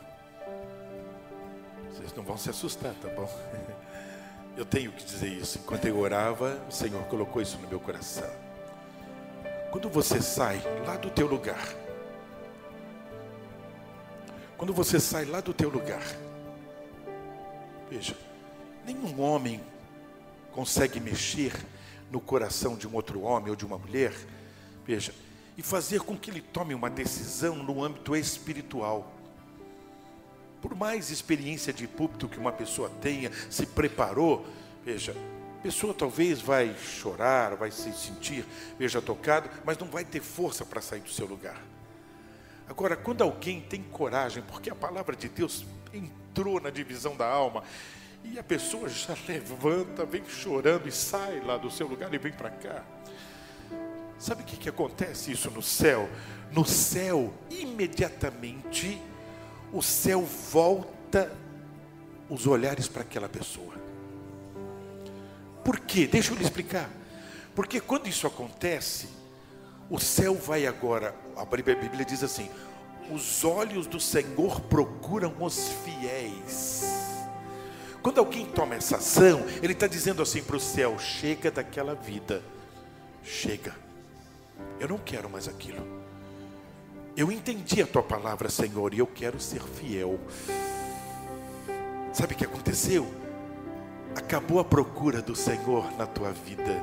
[1.90, 3.28] Vocês não vão se assustar, tá bom?
[4.56, 5.58] Eu tenho que dizer isso.
[5.58, 8.28] Enquanto eu orava, o Senhor colocou isso no meu coração.
[9.70, 11.64] Quando você sai lá do teu lugar,
[14.58, 16.02] quando você sai lá do teu lugar,
[17.88, 18.18] veja,
[18.84, 19.62] nenhum homem
[20.52, 21.54] consegue mexer
[22.10, 24.14] no coração de um outro homem ou de uma mulher.
[24.84, 25.14] Veja,
[25.58, 29.12] e fazer com que ele tome uma decisão no âmbito espiritual.
[30.62, 34.46] Por mais experiência de púlpito que uma pessoa tenha, se preparou,
[34.86, 35.16] veja,
[35.60, 38.46] a pessoa talvez vai chorar, vai se sentir,
[38.78, 41.60] veja, tocado, mas não vai ter força para sair do seu lugar.
[42.70, 47.64] Agora, quando alguém tem coragem, porque a palavra de Deus entrou na divisão da alma,
[48.24, 52.32] e a pessoa já levanta, vem chorando e sai lá do seu lugar e vem
[52.32, 52.84] para cá.
[54.20, 56.10] Sabe o que, que acontece isso no céu?
[56.52, 59.02] No céu, imediatamente,
[59.72, 61.32] o céu volta
[62.30, 63.74] os olhares para aquela pessoa.
[65.64, 66.08] Por quê?
[66.08, 66.90] Deixa eu lhe explicar.
[67.54, 69.08] Porque quando isso acontece,
[69.90, 72.50] o céu vai agora, a Bíblia diz assim:
[73.12, 76.84] os olhos do Senhor procuram os fiéis.
[78.02, 82.42] Quando alguém toma essa ação, ele está dizendo assim para o céu: chega daquela vida,
[83.24, 83.76] chega,
[84.80, 85.86] eu não quero mais aquilo.
[87.16, 90.20] Eu entendi a tua palavra, Senhor, e eu quero ser fiel.
[92.14, 93.12] Sabe o que aconteceu?
[94.16, 96.80] Acabou a procura do Senhor na tua vida.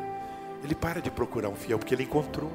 [0.62, 2.50] Ele para de procurar um fiel porque ele encontrou.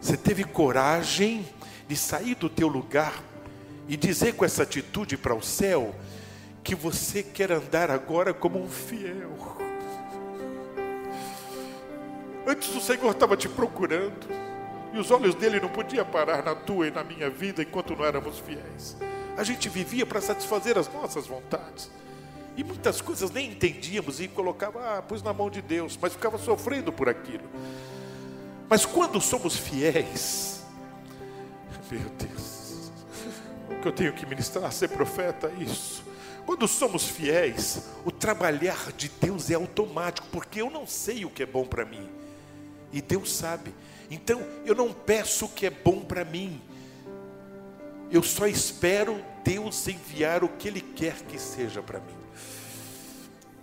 [0.00, 1.44] Você teve coragem
[1.88, 3.22] de sair do teu lugar
[3.88, 5.94] e dizer com essa atitude para o céu
[6.62, 9.67] que você quer andar agora como um fiel.
[12.48, 14.26] Antes o Senhor estava te procurando
[14.94, 18.06] e os olhos dele não podiam parar na tua e na minha vida enquanto não
[18.06, 18.96] éramos fiéis.
[19.36, 21.90] A gente vivia para satisfazer as nossas vontades.
[22.56, 26.38] E muitas coisas nem entendíamos e colocava, ah, pus na mão de Deus, mas ficava
[26.38, 27.44] sofrendo por aquilo.
[28.66, 30.64] Mas quando somos fiéis,
[31.90, 32.90] meu Deus,
[33.70, 36.02] o que eu tenho que ministrar, ser profeta, é isso.
[36.46, 41.42] Quando somos fiéis, o trabalhar de Deus é automático, porque eu não sei o que
[41.42, 42.08] é bom para mim,
[42.92, 43.74] e Deus sabe.
[44.10, 46.60] Então eu não peço o que é bom para mim,
[48.10, 52.16] eu só espero Deus enviar o que Ele quer que seja para mim.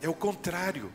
[0.02, 0.92] É o contrário.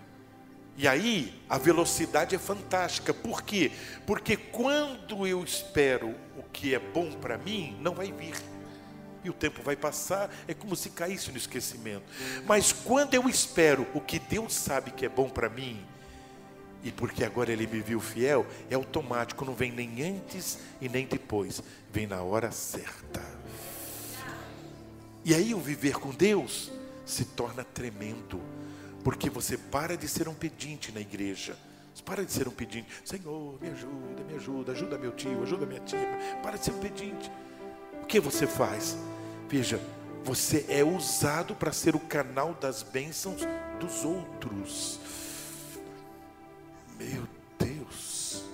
[0.76, 3.12] E aí a velocidade é fantástica.
[3.12, 3.72] Por quê?
[4.06, 8.36] Porque quando eu espero o que é bom para mim, não vai vir.
[9.22, 12.04] E o tempo vai passar, é como se caísse no esquecimento.
[12.46, 15.84] Mas quando eu espero o que Deus sabe que é bom para mim,
[16.82, 21.62] e porque agora Ele viu fiel, é automático, não vem nem antes e nem depois,
[21.92, 23.22] vem na hora certa.
[25.24, 26.72] E aí o viver com Deus
[27.04, 28.40] se torna tremendo
[29.02, 31.56] porque você para de ser um pedinte na igreja.
[31.94, 32.88] Você para de ser um pedinte.
[33.04, 35.98] Senhor, me ajuda, me ajuda, ajuda meu tio, ajuda minha tia.
[36.42, 37.30] Para de ser um pedinte.
[38.02, 38.96] O que você faz?
[39.48, 39.80] Veja,
[40.22, 43.42] você é usado para ser o canal das bênçãos
[43.78, 44.99] dos outros.
[47.00, 47.26] Meu
[47.58, 48.44] Deus,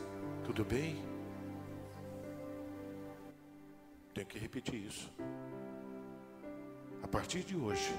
[0.44, 1.04] tudo bem?
[4.14, 5.10] Tenho que repetir isso.
[7.02, 7.92] A partir de hoje,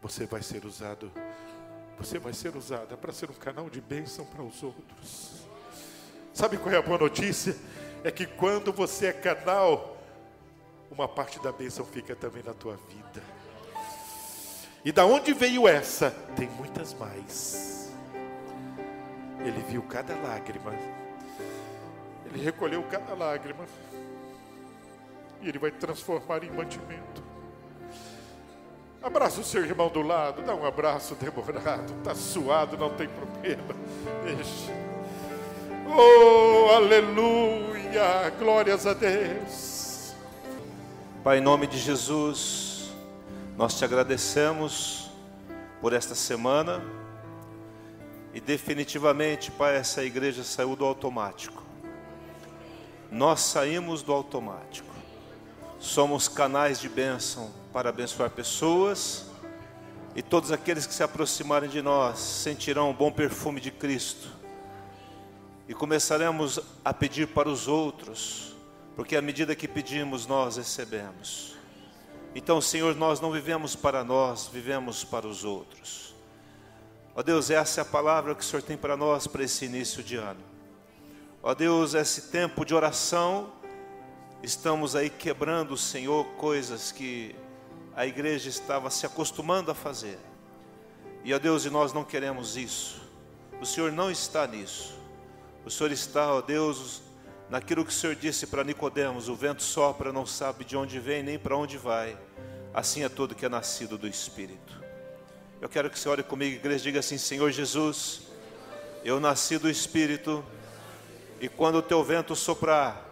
[0.00, 1.10] você vai ser usado,
[1.98, 5.44] você vai ser usada para ser um canal de bênção para os outros.
[6.32, 7.56] Sabe qual é a boa notícia?
[8.04, 10.00] É que quando você é canal,
[10.88, 13.20] uma parte da bênção fica também na tua vida.
[14.84, 16.12] E da onde veio essa?
[16.36, 17.75] Tem muitas mais.
[19.46, 20.72] Ele viu cada lágrima.
[22.26, 23.64] Ele recolheu cada lágrima.
[25.40, 27.22] E ele vai transformar em mantimento.
[29.00, 33.62] Abraça o seu irmão do lado, dá um abraço demorado, está suado, não tem problema.
[34.24, 34.72] Deixa.
[35.88, 40.12] Oh, aleluia, glórias a Deus.
[41.22, 42.90] Pai, em nome de Jesus,
[43.56, 45.08] nós te agradecemos
[45.80, 46.82] por esta semana
[48.36, 51.62] e definitivamente, Pai, essa igreja saiu do automático.
[53.10, 54.94] Nós saímos do automático.
[55.80, 59.30] Somos canais de bênção para abençoar pessoas,
[60.14, 64.28] e todos aqueles que se aproximarem de nós sentirão o bom perfume de Cristo.
[65.66, 68.54] E começaremos a pedir para os outros,
[68.94, 71.56] porque à medida que pedimos, nós recebemos.
[72.34, 76.14] Então, Senhor, nós não vivemos para nós, vivemos para os outros.
[77.18, 80.02] Ó Deus, essa é a palavra que o Senhor tem para nós para esse início
[80.02, 80.44] de ano.
[81.42, 83.54] Ó Deus, esse tempo de oração,
[84.42, 87.34] estamos aí quebrando, Senhor, coisas que
[87.94, 90.18] a igreja estava se acostumando a fazer.
[91.24, 93.00] E ó Deus, e nós não queremos isso.
[93.62, 94.94] O Senhor não está nisso.
[95.64, 97.00] O Senhor está, ó Deus,
[97.48, 101.22] naquilo que o Senhor disse para Nicodemos: o vento sopra, não sabe de onde vem
[101.22, 102.14] nem para onde vai.
[102.74, 104.85] Assim é todo que é nascido do Espírito.
[105.66, 108.20] Eu quero que você ore comigo, igreja, diga assim: Senhor Jesus,
[109.04, 110.44] eu nasci do Espírito,
[111.40, 113.04] e quando o teu vento soprar,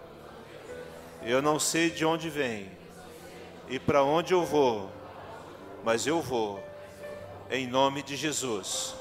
[1.24, 2.70] eu não sei de onde vem,
[3.68, 4.89] e para onde eu vou,
[5.82, 6.62] mas eu vou,
[7.51, 8.94] em nome de Jesus.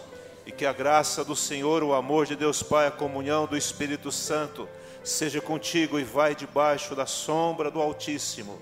[0.47, 4.11] E que a graça do Senhor, o amor de Deus Pai, a comunhão do Espírito
[4.11, 4.67] Santo
[5.03, 8.59] seja contigo e vai debaixo da sombra do Altíssimo.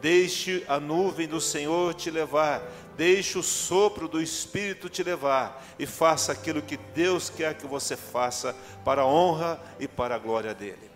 [0.00, 2.60] Deixe a nuvem do Senhor te levar,
[2.96, 7.96] deixe o sopro do Espírito te levar e faça aquilo que Deus quer que você
[7.96, 8.54] faça
[8.84, 10.90] para a honra e para a glória dele.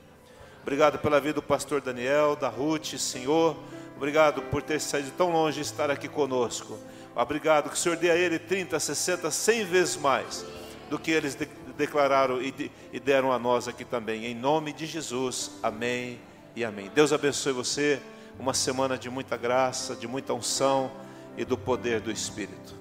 [0.63, 3.57] Obrigado pela vida do pastor Daniel, da Ruth, Senhor
[3.97, 6.79] Obrigado por ter saído tão longe e estar aqui conosco.
[7.15, 10.45] Obrigado que o Senhor dê a ele 30, 60, 100 vezes mais
[10.91, 11.49] do que eles de
[11.79, 14.27] declararam e, de e deram a nós aqui também.
[14.27, 15.53] Em nome de Jesus.
[15.63, 16.21] Amém
[16.55, 16.91] e amém.
[16.95, 18.01] Deus abençoe você.
[18.39, 20.91] Uma semana de muita graça, de muita unção
[21.37, 22.76] e do poder do Espírito.